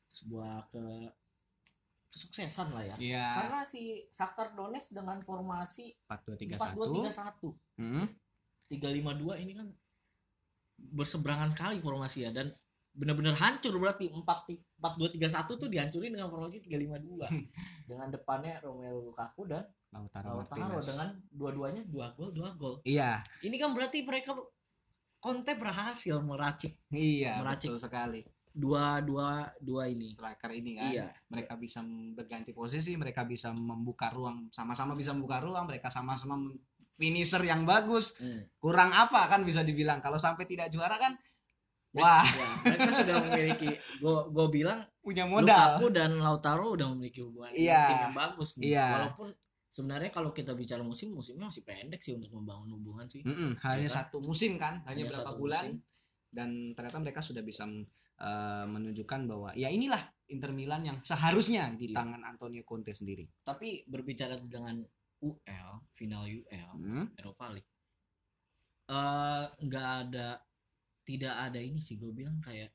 [0.09, 0.85] sebuah ke
[2.09, 7.13] kesuksesan lah ya Iya, karena si Shakhtar Donetsk dengan formasi 4231.
[7.13, 8.07] 4-2-3-1 Hmm.
[8.67, 9.69] 3-5-2 ini kan
[10.77, 12.51] berseberangan sekali formasi ya dan
[12.97, 17.29] benar-benar hancur berarti 4-2-3-1 tuh dihancurin dengan formasi 3-5-2
[17.93, 23.57] dengan depannya Romelu Lukaku dan Lautaro Lautaro dengan dua-duanya dua gol dua gol Iya, ini
[23.61, 24.33] kan berarti mereka
[25.17, 27.73] Conte berhasil meracik iya, Meracik.
[27.73, 28.21] betul sekali.
[28.57, 30.89] dua dua dua ini Striker ini kan.
[30.89, 31.85] iya mereka bisa
[32.17, 36.41] berganti posisi, mereka bisa membuka ruang, sama-sama bisa membuka ruang, mereka sama-sama
[36.97, 38.17] finisher yang bagus.
[38.17, 38.49] Hmm.
[38.57, 41.13] Kurang apa kan bisa dibilang kalau sampai tidak juara kan
[41.97, 43.69] wah Ya, mereka sudah memiliki
[44.03, 45.79] gue bilang punya modal.
[45.79, 47.83] Lukaku dan Lautaro udah memiliki hubungan Iya.
[47.87, 48.65] tim yang bagus nih.
[48.73, 48.87] Iya.
[48.93, 49.29] Walaupun
[49.67, 53.21] sebenarnya kalau kita bicara musim, musimnya masih pendek sih untuk membangun hubungan sih.
[53.21, 55.77] Mm-mm, hanya Ya satu musim kan, hanya, Hanya berapa bulan musim.
[56.29, 57.65] dan ternyata mereka sudah bisa
[58.17, 62.01] eh, menunjukkan bahwa ya inilah Inter Milan yang seharusnya di Iya.
[62.01, 63.29] tangan Antonio Conte sendiri.
[63.43, 64.81] Tapi berbicara dengan
[65.19, 67.69] UL, final UL, Hmm, Eropa League,
[68.87, 70.41] eh nggak ada,
[71.07, 72.75] tidak ada ini sih gue bilang kayak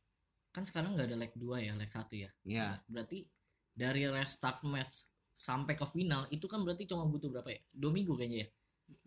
[0.52, 2.30] kan sekarang nggak ada leg 2 ya, leg 1 ya.
[2.44, 3.24] ya, Berarti
[3.72, 7.60] dari restart match sampai ke final itu kan berarti cuma butuh berapa ya?
[7.72, 8.48] Dua minggu kayaknya ya.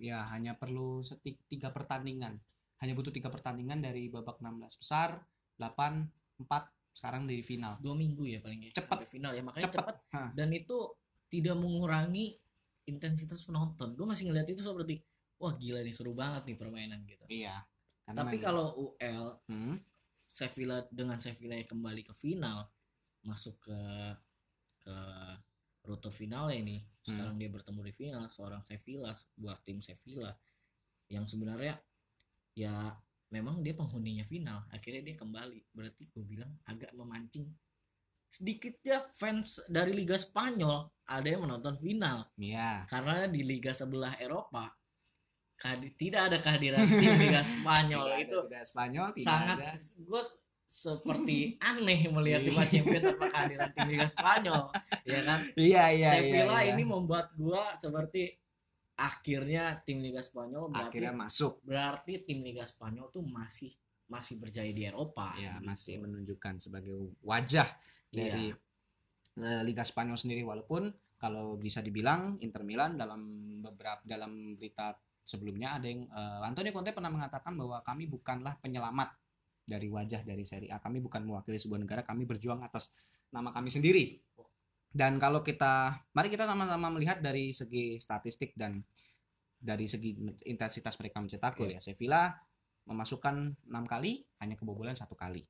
[0.01, 2.41] ya hanya perlu setik tiga pertandingan.
[2.81, 5.21] Hanya butuh tiga pertandingan dari babak 16 besar,
[5.61, 7.77] 8, 4 sekarang di final.
[7.81, 8.81] Dua minggu ya paling ya.
[8.81, 9.05] Cepet.
[9.05, 9.69] sampai final ya makanya
[10.17, 10.33] Hah.
[10.33, 10.97] dan itu
[11.29, 12.41] tidak mengurangi
[12.89, 13.93] intensitas penonton.
[13.93, 15.05] Gue masih ngeliat itu seperti
[15.37, 17.25] wah gila nih seru banget nih permainan gitu.
[17.29, 17.61] Iya.
[18.05, 19.77] Karena Tapi kalau UL Hmm,
[20.25, 22.69] Sevilla dengan Sevilla kembali ke final
[23.25, 23.81] masuk ke
[24.81, 24.97] ke
[25.83, 27.13] rute final ini Hmm.
[27.13, 30.33] sekarang dia bertemu di final seorang Sevilla buat tim Sevilla
[31.09, 31.77] yang sebenarnya
[32.57, 32.93] ya
[33.29, 37.49] memang dia penghuninya final akhirnya dia kembali berarti gue bilang agak memancing
[38.25, 42.89] sedikitnya fans dari Liga Spanyol ada yang menonton final Iya.
[42.89, 44.73] karena di liga sebelah Eropa
[45.65, 49.71] kehadi- tidak ada kehadiran tim Liga Spanyol Tidak itu tidak Spanyol, tidak sangat ada.
[49.81, 50.23] gue
[50.65, 54.63] seperti aneh melihat Liga Champions tanpa kehadiran tim Liga Spanyol
[55.03, 56.71] ya kan Iya, iya, Sevilla iya, iya.
[56.71, 58.23] ini membuat gue seperti
[58.95, 61.53] akhirnya tim Liga Spanyol berarti akhirnya masuk.
[61.61, 63.73] berarti tim Liga Spanyol tuh masih
[64.07, 65.65] masih berjaya di Eropa Ya, gitu.
[65.65, 67.67] masih menunjukkan sebagai wajah
[68.07, 68.57] dari Iya.
[69.41, 73.21] eh, Liga Spanyol sendiri walaupun kalau bisa dibilang Inter Milan dalam
[73.59, 74.93] beberapa dalam berita
[75.25, 79.17] sebelumnya ada yang eh, Antonio Conte pernah mengatakan bahwa kami bukanlah penyelamat
[79.65, 80.79] dari wajah dari Serie A.
[80.79, 82.93] Kami bukan mewakili sebuah negara, kami berjuang atas
[83.33, 84.21] nama kami sendiri.
[84.95, 88.79] Dan kalau kita mari kita sama-sama melihat dari segi statistik dan
[89.59, 90.15] dari segi
[90.47, 91.81] intensitas mereka mencetak gol ya.
[91.83, 92.31] Sevilla
[92.85, 95.43] memasukkan enam kali hanya kebobolan satu kali.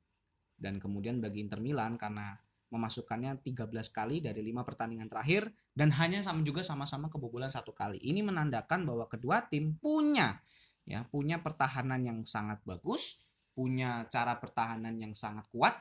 [0.55, 2.39] Dan kemudian bagi Inter Milan karena
[2.75, 8.03] memasukkannya 13 kali dari lima pertandingan terakhir dan hanya sama juga sama-sama kebobolan satu kali.
[8.03, 10.43] Ini menandakan bahwa kedua tim punya
[10.85, 13.23] ya punya pertahanan yang sangat bagus,
[13.55, 15.79] punya cara pertahanan yang sangat kuat.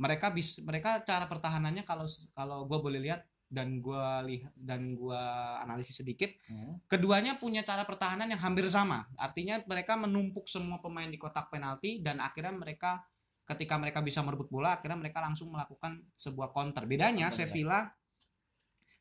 [0.00, 5.58] Mereka bis mereka cara pertahanannya kalau kalau gue boleh lihat dan gua lihat dan gua
[5.66, 6.78] analisis sedikit Hmm.
[6.86, 9.10] keduanya punya cara pertahanan yang hampir sama.
[9.18, 13.02] Artinya mereka menumpuk semua pemain di kotak penalti dan akhirnya mereka
[13.50, 16.86] ketika mereka bisa merebut bola akhirnya mereka langsung melakukan sebuah counter.
[16.86, 17.38] Bedanya Counter, ya.
[17.46, 17.80] Sevilla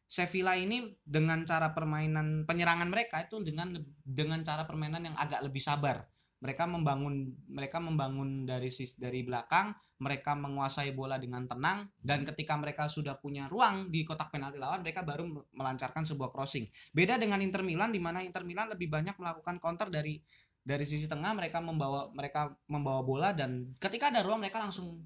[0.10, 5.62] Sevilla ini dengan cara permainan penyerangan mereka itu dengan dengan cara permainan yang agak lebih
[5.62, 6.02] sabar.
[6.42, 9.70] Mereka membangun mereka membangun dari sis dari belakang,
[10.02, 14.82] mereka menguasai bola dengan tenang dan ketika mereka sudah punya ruang di kotak penalti lawan
[14.82, 16.66] mereka baru melancarkan sebuah crossing.
[16.90, 20.18] Beda dengan Inter Milan di mana Inter Milan lebih banyak melakukan counter dari
[20.64, 25.02] dari sisi tengah mereka membawa mereka membawa bola dan ketika ada ruang mereka langsung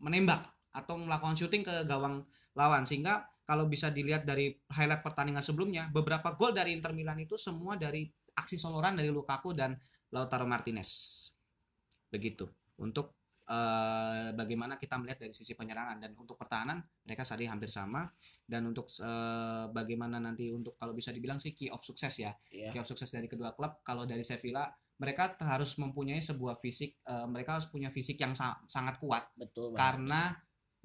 [0.00, 2.24] menembak atau melakukan syuting ke gawang
[2.56, 7.38] lawan sehingga kalau bisa dilihat dari highlight pertandingan sebelumnya beberapa gol dari Inter Milan itu
[7.38, 8.04] semua dari
[8.36, 9.78] aksi soloran dari Lukaku dan
[10.12, 10.90] Lautaro Martinez.
[12.12, 12.46] Begitu.
[12.76, 13.15] Untuk
[13.46, 16.02] eh, bagaimana kita melihat dari sisi penyerangan.
[16.02, 18.06] Dan untuk pertahanan mereka tadi hampir sama.
[18.42, 22.34] Dan untuk eh, bagaimana nanti untuk kalau bisa dibilang sih key of sukses ya.
[22.50, 22.74] Iya.
[22.74, 23.80] key of sukses dari kedua klub.
[23.86, 28.58] Kalau dari Sevilla mereka harus mempunyai sebuah fisik eh, mereka harus punya fisik yang sa-
[28.66, 29.30] sangat kuat.
[29.38, 29.78] Betul banget.
[29.78, 30.22] karena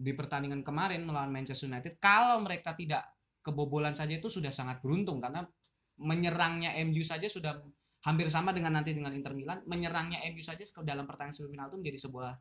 [0.01, 3.05] di pertandingan kemarin melawan Manchester United kalau mereka tidak
[3.41, 5.17] kebobolan saja itu sudah sangat beruntung.
[5.21, 5.41] Karena
[6.01, 7.61] menyerangnya MU saja sudah
[8.01, 9.61] hampir sama dengan nanti dengan Inter Milan.
[9.69, 12.31] Menyerangnya MU saja ke dalam pertandingan semifinal itu menjadi sebuah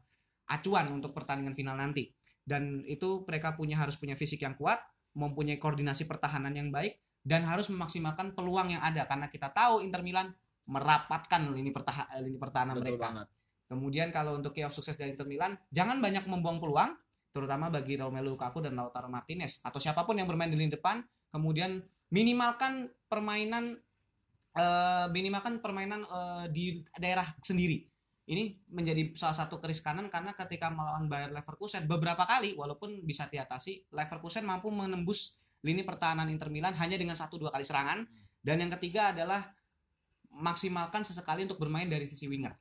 [0.50, 2.10] acuan untuk pertandingan final nanti
[2.42, 4.82] dan itu mereka punya harus punya fisik yang kuat
[5.14, 10.02] mempunyai koordinasi pertahanan yang baik dan harus memaksimalkan peluang yang ada karena kita tahu Inter
[10.02, 10.34] Milan
[10.70, 13.26] merapatkan lini pertahanan lini pertahanan Betul mereka banget.
[13.70, 16.90] Kemudian kalau untuk key of sukses dari Inter Milan, jangan banyak membuang peluang,
[17.30, 20.98] terutama bagi Romelu Lukaku dan Lautaro Martinez atau siapa pun yang bermain di lini depan.
[21.30, 21.78] Kemudian
[22.10, 23.78] minimalkan permainan
[24.58, 27.86] eh, minimalkan permainan eh, di daerah sendiri.
[28.28, 33.26] Ini menjadi salah satu keris kanan karena ketika melawan Bayer Leverkusen beberapa kali walaupun bisa
[33.26, 38.06] diatasi, Leverkusen mampu menembus lini pertahanan Inter Milan hanya dengan satu dua kali serangan.
[38.40, 39.50] Dan yang ketiga adalah
[40.30, 42.54] maksimalkan sesekali untuk bermain dari sisi winger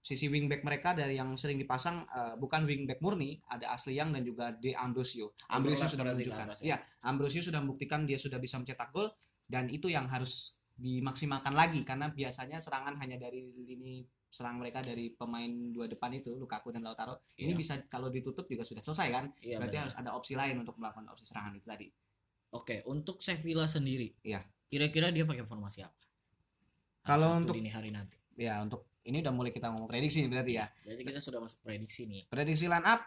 [0.00, 4.24] sisi wingback mereka dari yang sering dipasang eh, bukan wingback murni ada Asli Young dan
[4.24, 5.36] juga De Ambrosio.
[5.52, 6.46] Ambrosio Overlap sudah menunjukkan.
[6.48, 6.64] kan, ya?
[6.64, 9.12] Ya, Ambrosio sudah membuktikan dia sudah bisa mencetak gol
[9.44, 15.10] dan itu yang harus dimaksimalkan lagi karena biasanya serangan hanya dari lini serang mereka dari
[15.10, 17.18] pemain dua depan itu Lukaku dan Lautaro.
[17.34, 17.58] Ini Iya.
[17.58, 19.24] bisa kalau ditutup juga sudah selesai kan?
[19.42, 19.84] Iya, Berarti benar.
[19.90, 21.90] harus ada opsi lain untuk melakukan opsi serangan itu tadi.
[22.50, 24.14] Oke, untuk Sevilla sendiri.
[24.22, 24.46] Iya.
[24.66, 25.98] Kira-kira dia pakai formasi apa?
[27.02, 28.14] Kalau untuk- dini hari nanti.
[28.38, 30.66] Ya, untuk ini udah mulai kita ngomong prediksi berarti ya.
[30.86, 32.22] Berarti kita sudah masuk prediksi nih.
[32.30, 33.02] prediksi line up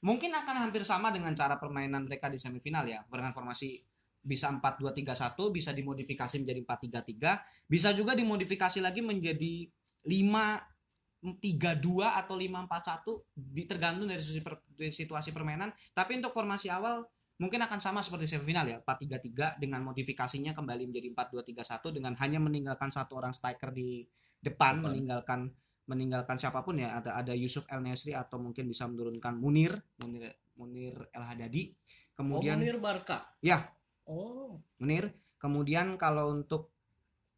[0.00, 3.80] mungkin akan hampir sama dengan cara permainan mereka di semifinal ya dengan formasi
[4.20, 9.68] bisa 4-2-3-1 bisa dimodifikasi menjadi 4-3-3 bisa juga dimodifikasi lagi menjadi
[10.04, 17.98] 5-3-2 atau 5-4-1 di- tergantung dari situasi permainan tapi untuk formasi awal mungkin akan sama
[17.98, 23.74] seperti semifinal ya 4-3-3 dengan modifikasinya kembali menjadi 4-2-3-1 dengan hanya meninggalkan satu orang striker
[23.74, 24.06] di
[24.38, 24.86] depan, Depan.
[24.86, 25.40] meninggalkan
[25.84, 30.32] meninggalkan siapa pun ya ada ada Yusuf El Nesri atau mungkin bisa menurunkan Munir Munir
[30.56, 31.76] Munir El Hadadi
[32.14, 33.18] kemudian oh, Munir Barca.
[33.42, 33.74] Ya.
[34.06, 36.72] Oh, Munir kemudian kalau untuk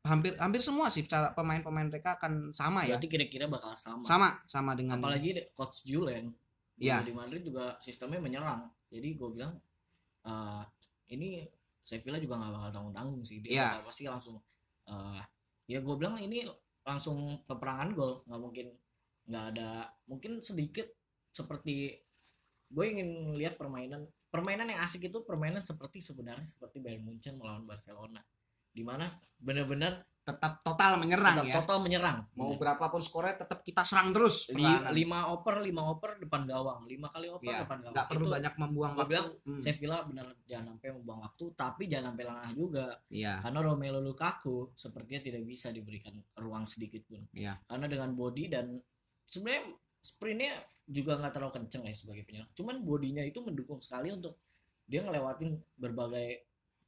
[0.07, 4.07] hampir hampir semua sih cara pemain-pemain mereka akan sama ya berarti kira-kira bakal sama.
[4.07, 6.31] sama sama dengan Apalagi coach Julen
[6.77, 7.01] Iya.
[7.01, 8.69] di Madrid juga sistemnya menyerang.
[8.92, 9.57] Jadi gue bilang
[10.29, 10.62] eh,
[11.16, 11.49] ini
[11.81, 13.40] Sevilla juga nggak bakal tanggung-tanggung sih.
[13.40, 14.37] Dia bakal pasti langsung
[14.87, 15.21] eh,
[15.66, 16.45] ya gue bilang ini
[16.87, 18.66] langsung peperangan gol nggak mungkin
[19.27, 20.87] nggak ada mungkin sedikit
[21.35, 21.99] seperti
[22.71, 27.66] gue ingin lihat permainan permainan yang asik itu permainan seperti sebenarnya seperti Bayern Munchen melawan
[27.66, 28.23] Barcelona
[28.76, 29.08] di mana
[29.40, 31.54] benar-benar tetap total menyerang tetap ya.
[31.62, 32.18] total menyerang.
[32.34, 34.50] Mau berapapun skornya tetap kita serang terus
[34.90, 36.82] lima oper lima oper depan gawang.
[36.90, 37.94] Lima kali oper Iya, depan gawang.
[37.94, 41.82] Nggak perlu Itu banyak membuang waktu bilang, Hmm, Sevilla benar jangan sampai membuang waktu tapi
[41.86, 42.86] jangan sampai lengah juga.
[43.06, 43.34] Iya.
[43.38, 47.22] Karena Romelu Lukaku sepertinya tidak bisa diberikan ruang sedikit pun.
[47.30, 47.54] Iya.
[47.70, 48.66] karena dengan body dan
[49.30, 49.62] sebenarnya
[50.02, 50.52] sprintnya
[50.86, 54.38] juga nggak terlalu kenceng ya sebagai penyerang cuman bodinya itu mendukung sekali untuk
[54.86, 56.46] dia ngelewatin berbagai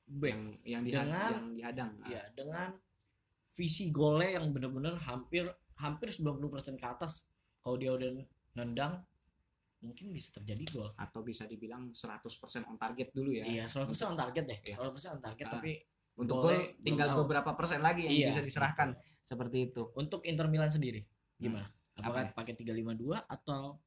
[0.09, 2.69] back yang yang, dihad- Dengan- yang dihadang Ah, ya dengan
[3.53, 5.45] visi golnya yang benar-benar hampir
[5.77, 7.29] hampir 90% ke atas.
[7.59, 8.11] Kalau dia udah
[8.55, 9.05] nendang
[9.79, 10.91] mungkin bisa terjadi gol.
[10.97, 13.45] Atau bisa dibilang 100% on target dulu ya.
[13.47, 14.59] Iya 100% on target deh.
[14.65, 14.75] Iya.
[14.75, 15.53] 100% on target Ah.
[15.55, 15.73] tapi
[16.17, 18.29] untuk gol tinggal beberapa persen lagi yang Iya.
[18.33, 18.97] bisa diserahkan.
[19.23, 19.93] Seperti itu.
[19.95, 21.05] Untuk Inter Milan sendiri
[21.37, 21.69] gimana?
[21.95, 23.79] Apakah Apa pakai 352 atau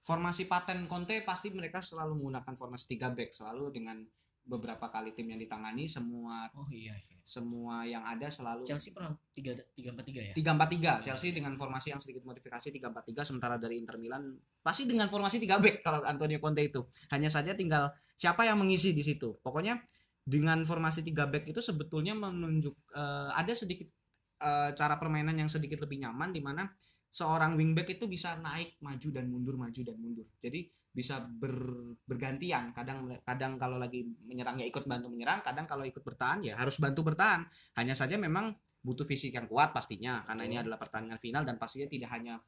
[0.00, 4.06] formasi paten Conte pasti mereka selalu menggunakan formasi 3 back selalu dengan
[4.46, 7.18] beberapa kali tim yang ditangani semua Oh iya, iya.
[7.26, 10.32] semua yang ada selalu Chelsea pernah tiga tiga empat tiga ya.
[10.38, 10.92] tiga empat tiga.
[11.02, 15.10] Chelsea dengan formasi yang sedikit modifikasi tiga empat tiga sementara dari Inter Milan pasti dengan
[15.10, 16.86] formasi tiga back kalau Antonio Conte itu.
[17.10, 19.34] Hanya saja tinggal siapa yang mengisi di situ.
[19.42, 19.82] Pokoknya
[20.22, 23.90] dengan formasi tiga back itu sebetulnya menunjuk eh, ada sedikit
[24.38, 26.70] eh, cara permainan yang sedikit lebih nyaman di mana
[27.10, 30.26] seorang wingback itu bisa naik maju dan mundur maju dan mundur.
[30.38, 35.84] Jadi bisa ber- bergantian kadang kadang kalau lagi menyerang ya ikut bantu menyerang kadang kalau
[35.84, 37.44] ikut bertahan ya harus bantu bertahan
[37.76, 40.64] hanya saja memang butuh fisik yang kuat pastinya karena ini Betul.
[40.64, 42.40] adalah pertandingan final dan pastinya tidak hanya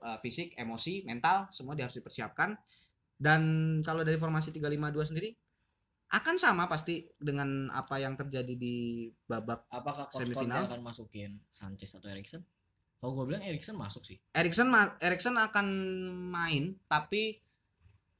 [0.00, 2.56] uh, fisik, emosi, mental semua dia harus dipersiapkan.
[3.14, 3.42] Dan
[3.86, 5.30] kalau dari formasi 352 sendiri
[6.14, 10.66] akan sama pasti dengan apa yang terjadi di babak Apakah Coach Semifinal.
[10.66, 12.42] akan masukin Sanchez atau Erikson?
[12.98, 14.16] Kalau gue bilang Erikson masuk sih.
[14.32, 15.66] Erikson ma- Erikson akan
[16.32, 17.43] main tapi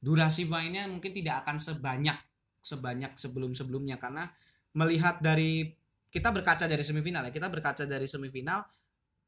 [0.05, 2.13] durasi mainnya mungkin tidak akan sebanyak
[2.61, 4.29] sebanyak sebelum-sebelumnya karena
[4.77, 5.73] melihat dari
[6.13, 8.61] kita berkaca dari semifinal ya kita berkaca dari semifinal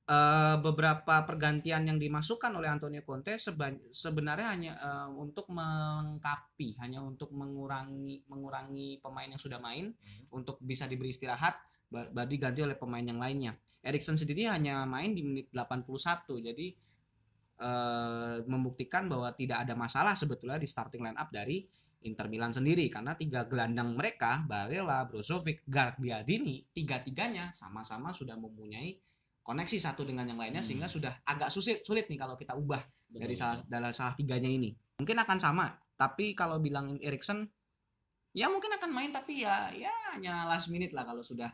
[0.06, 7.02] eh, beberapa pergantian yang dimasukkan oleh Antonio Conte seba- sebenarnya hanya eh, untuk melengkapi hanya
[7.02, 9.90] untuk mengurangi mengurangi pemain yang sudah main
[10.30, 11.58] untuk bisa diberi istirahat
[11.90, 13.58] ba- baru diganti oleh pemain yang lainnya.
[13.82, 16.68] Erikson sendiri hanya main di menit 81 jadi
[17.58, 21.66] eh, membuktikan bahwa tidak ada masalah sebetulnya di starting line up dari
[22.06, 29.02] Inter Milan sendiri karena tiga gelandang mereka Barella, Brozovic, Gagliardini tiga-tiganya sama-sama sudah mempunyai
[29.42, 30.70] koneksi satu dengan yang lainnya Hmm.
[30.70, 34.52] sehingga sudah agak sulit sulit nih kalau kita ubah Betul, dari salah dalam salah tiganya
[34.52, 34.76] ini.
[35.00, 37.48] Mungkin akan sama, tapi kalau bilangin Erikson
[38.36, 41.50] ya mungkin akan main tapi ya ya hanya last minute lah kalau sudah.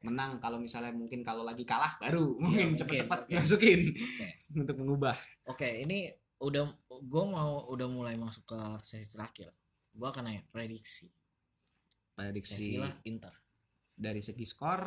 [0.00, 3.28] Menang kalau misalnya mungkin kalau lagi kalah baru mungkin mungkin, cepet-cepet oke.
[3.28, 4.28] dimasukin Oke.
[4.54, 5.16] untuk mengubah.
[5.46, 6.08] Oke, ini
[6.38, 9.50] udah gue mau udah mulai masuk ke sesi terakhir.
[9.92, 11.08] Gue akan nanya prediksi
[12.12, 13.32] Prediksi Sevilla Inter.
[13.92, 14.82] dari segi skor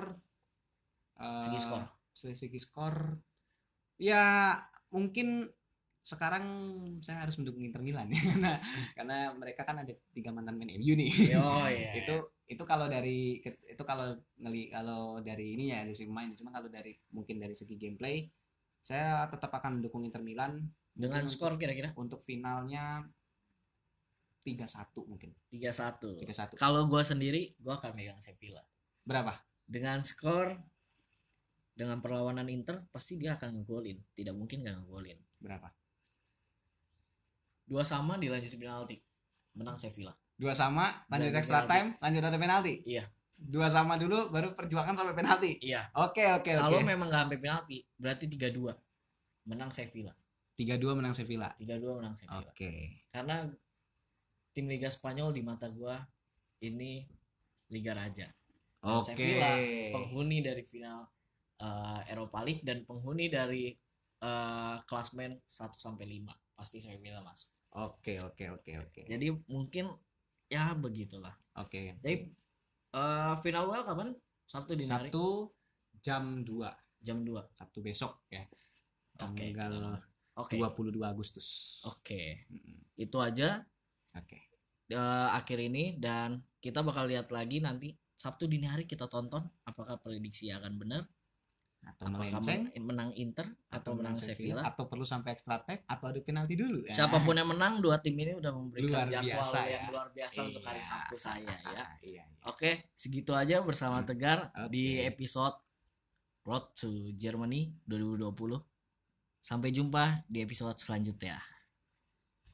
[1.15, 1.83] eh, Segi skor.
[2.15, 2.95] dari segi skor
[3.97, 4.53] ya
[4.89, 5.45] mungkin
[6.01, 6.45] sekarang
[7.05, 8.51] saya harus mendukung Inter Milan ya karena
[8.95, 12.01] karena mereka kan ada tiga mantan main MU nih Oh iya.
[12.01, 12.15] itu
[12.49, 16.65] itu kalau dari itu kalau ngeli kalau dari ini ya dari segi main cuma kalau
[16.65, 18.25] dari mungkin dari segi gameplay
[18.81, 20.65] saya tetap akan mendukung Inter Milan
[20.97, 23.05] dengan skor kira-kira untuk finalnya
[24.43, 26.25] 3-1 mungkin 3-1.
[26.25, 28.63] 3-1 Kalau gue sendiri, gue akan megang Sevilla.
[29.05, 29.35] berapa
[29.69, 30.57] Dengan skor
[31.77, 33.99] dengan perlawanan Inter pasti dia akan ngegolin.
[34.15, 35.19] Tidak mungkin gak ngegolin.
[35.39, 35.69] berapa
[37.69, 38.97] Dua sama dilanjut penalti.
[39.53, 40.11] Menang Sevilla.
[40.39, 41.73] Dua sama lanjut Lanjut extra penalti.
[41.75, 43.03] time lanjut ada penalti Iya.
[43.37, 45.91] dua sama dulu baru perjuangan sampai penalti Iya.
[45.93, 48.71] oke oke Kalau memang gak sampai penalti, berarti 3-2.
[49.45, 50.13] Menang Sevilla.
[50.55, 52.39] 3-2 menang Sevilla 3-2 menang Sevilla.
[52.41, 52.71] oke
[53.07, 53.47] Karena
[54.49, 55.99] tim Liga Spanyol di mata gua
[56.59, 57.03] ini
[57.69, 58.27] Liga Raja.
[58.79, 59.51] Dan oke Sevilla
[59.93, 61.03] penghuni dari final
[61.57, 63.71] eh, Eropa League dan penghuni dari
[64.19, 67.51] eh, klasmen 1 sampai 5 pasti Sevilla masuk.
[67.71, 69.87] oke oke oke oke Jadi mungkin
[70.49, 71.33] ya begitulah.
[71.55, 72.27] oke Jadi
[72.93, 74.09] eh, final WL kapan?
[74.49, 75.53] Sabtu dini hari Sabtu
[76.01, 77.57] jam 2 jam 2.
[77.57, 78.43] Sabtu besok ya
[79.13, 80.01] tanggal
[80.39, 80.55] Oke.
[80.55, 82.47] 22 Agustus Oke.
[82.49, 82.79] Mm-mm.
[82.97, 83.61] Itu aja
[84.15, 84.39] oke
[84.89, 89.95] eh, akhir ini dan kita bakal lihat lagi nanti Sabtu dini hari kita tonton apakah
[90.01, 91.07] prediksi akan benar
[91.79, 94.61] atau apakah melenceng men- menang Inter atau menang Sevilla.
[94.61, 96.93] atau perlu sampai extra time atau adu penalti dulu ya.
[97.03, 99.89] Siapa pun yang menang dua tim ini udah memberikan Luar jadwal biasa yang ya.
[99.89, 100.87] luar biasa untuk hari Iya.
[100.87, 101.71] Sabtu saya ya.
[101.71, 102.23] Iya, iya.
[102.45, 104.07] Oke, segitu aja bersama Hmm.
[104.07, 105.07] Tegar di Oke.
[105.07, 105.55] episode
[106.41, 108.31] Road to Germany 2020.
[109.39, 111.39] Sampai jumpa di episode selanjutnya.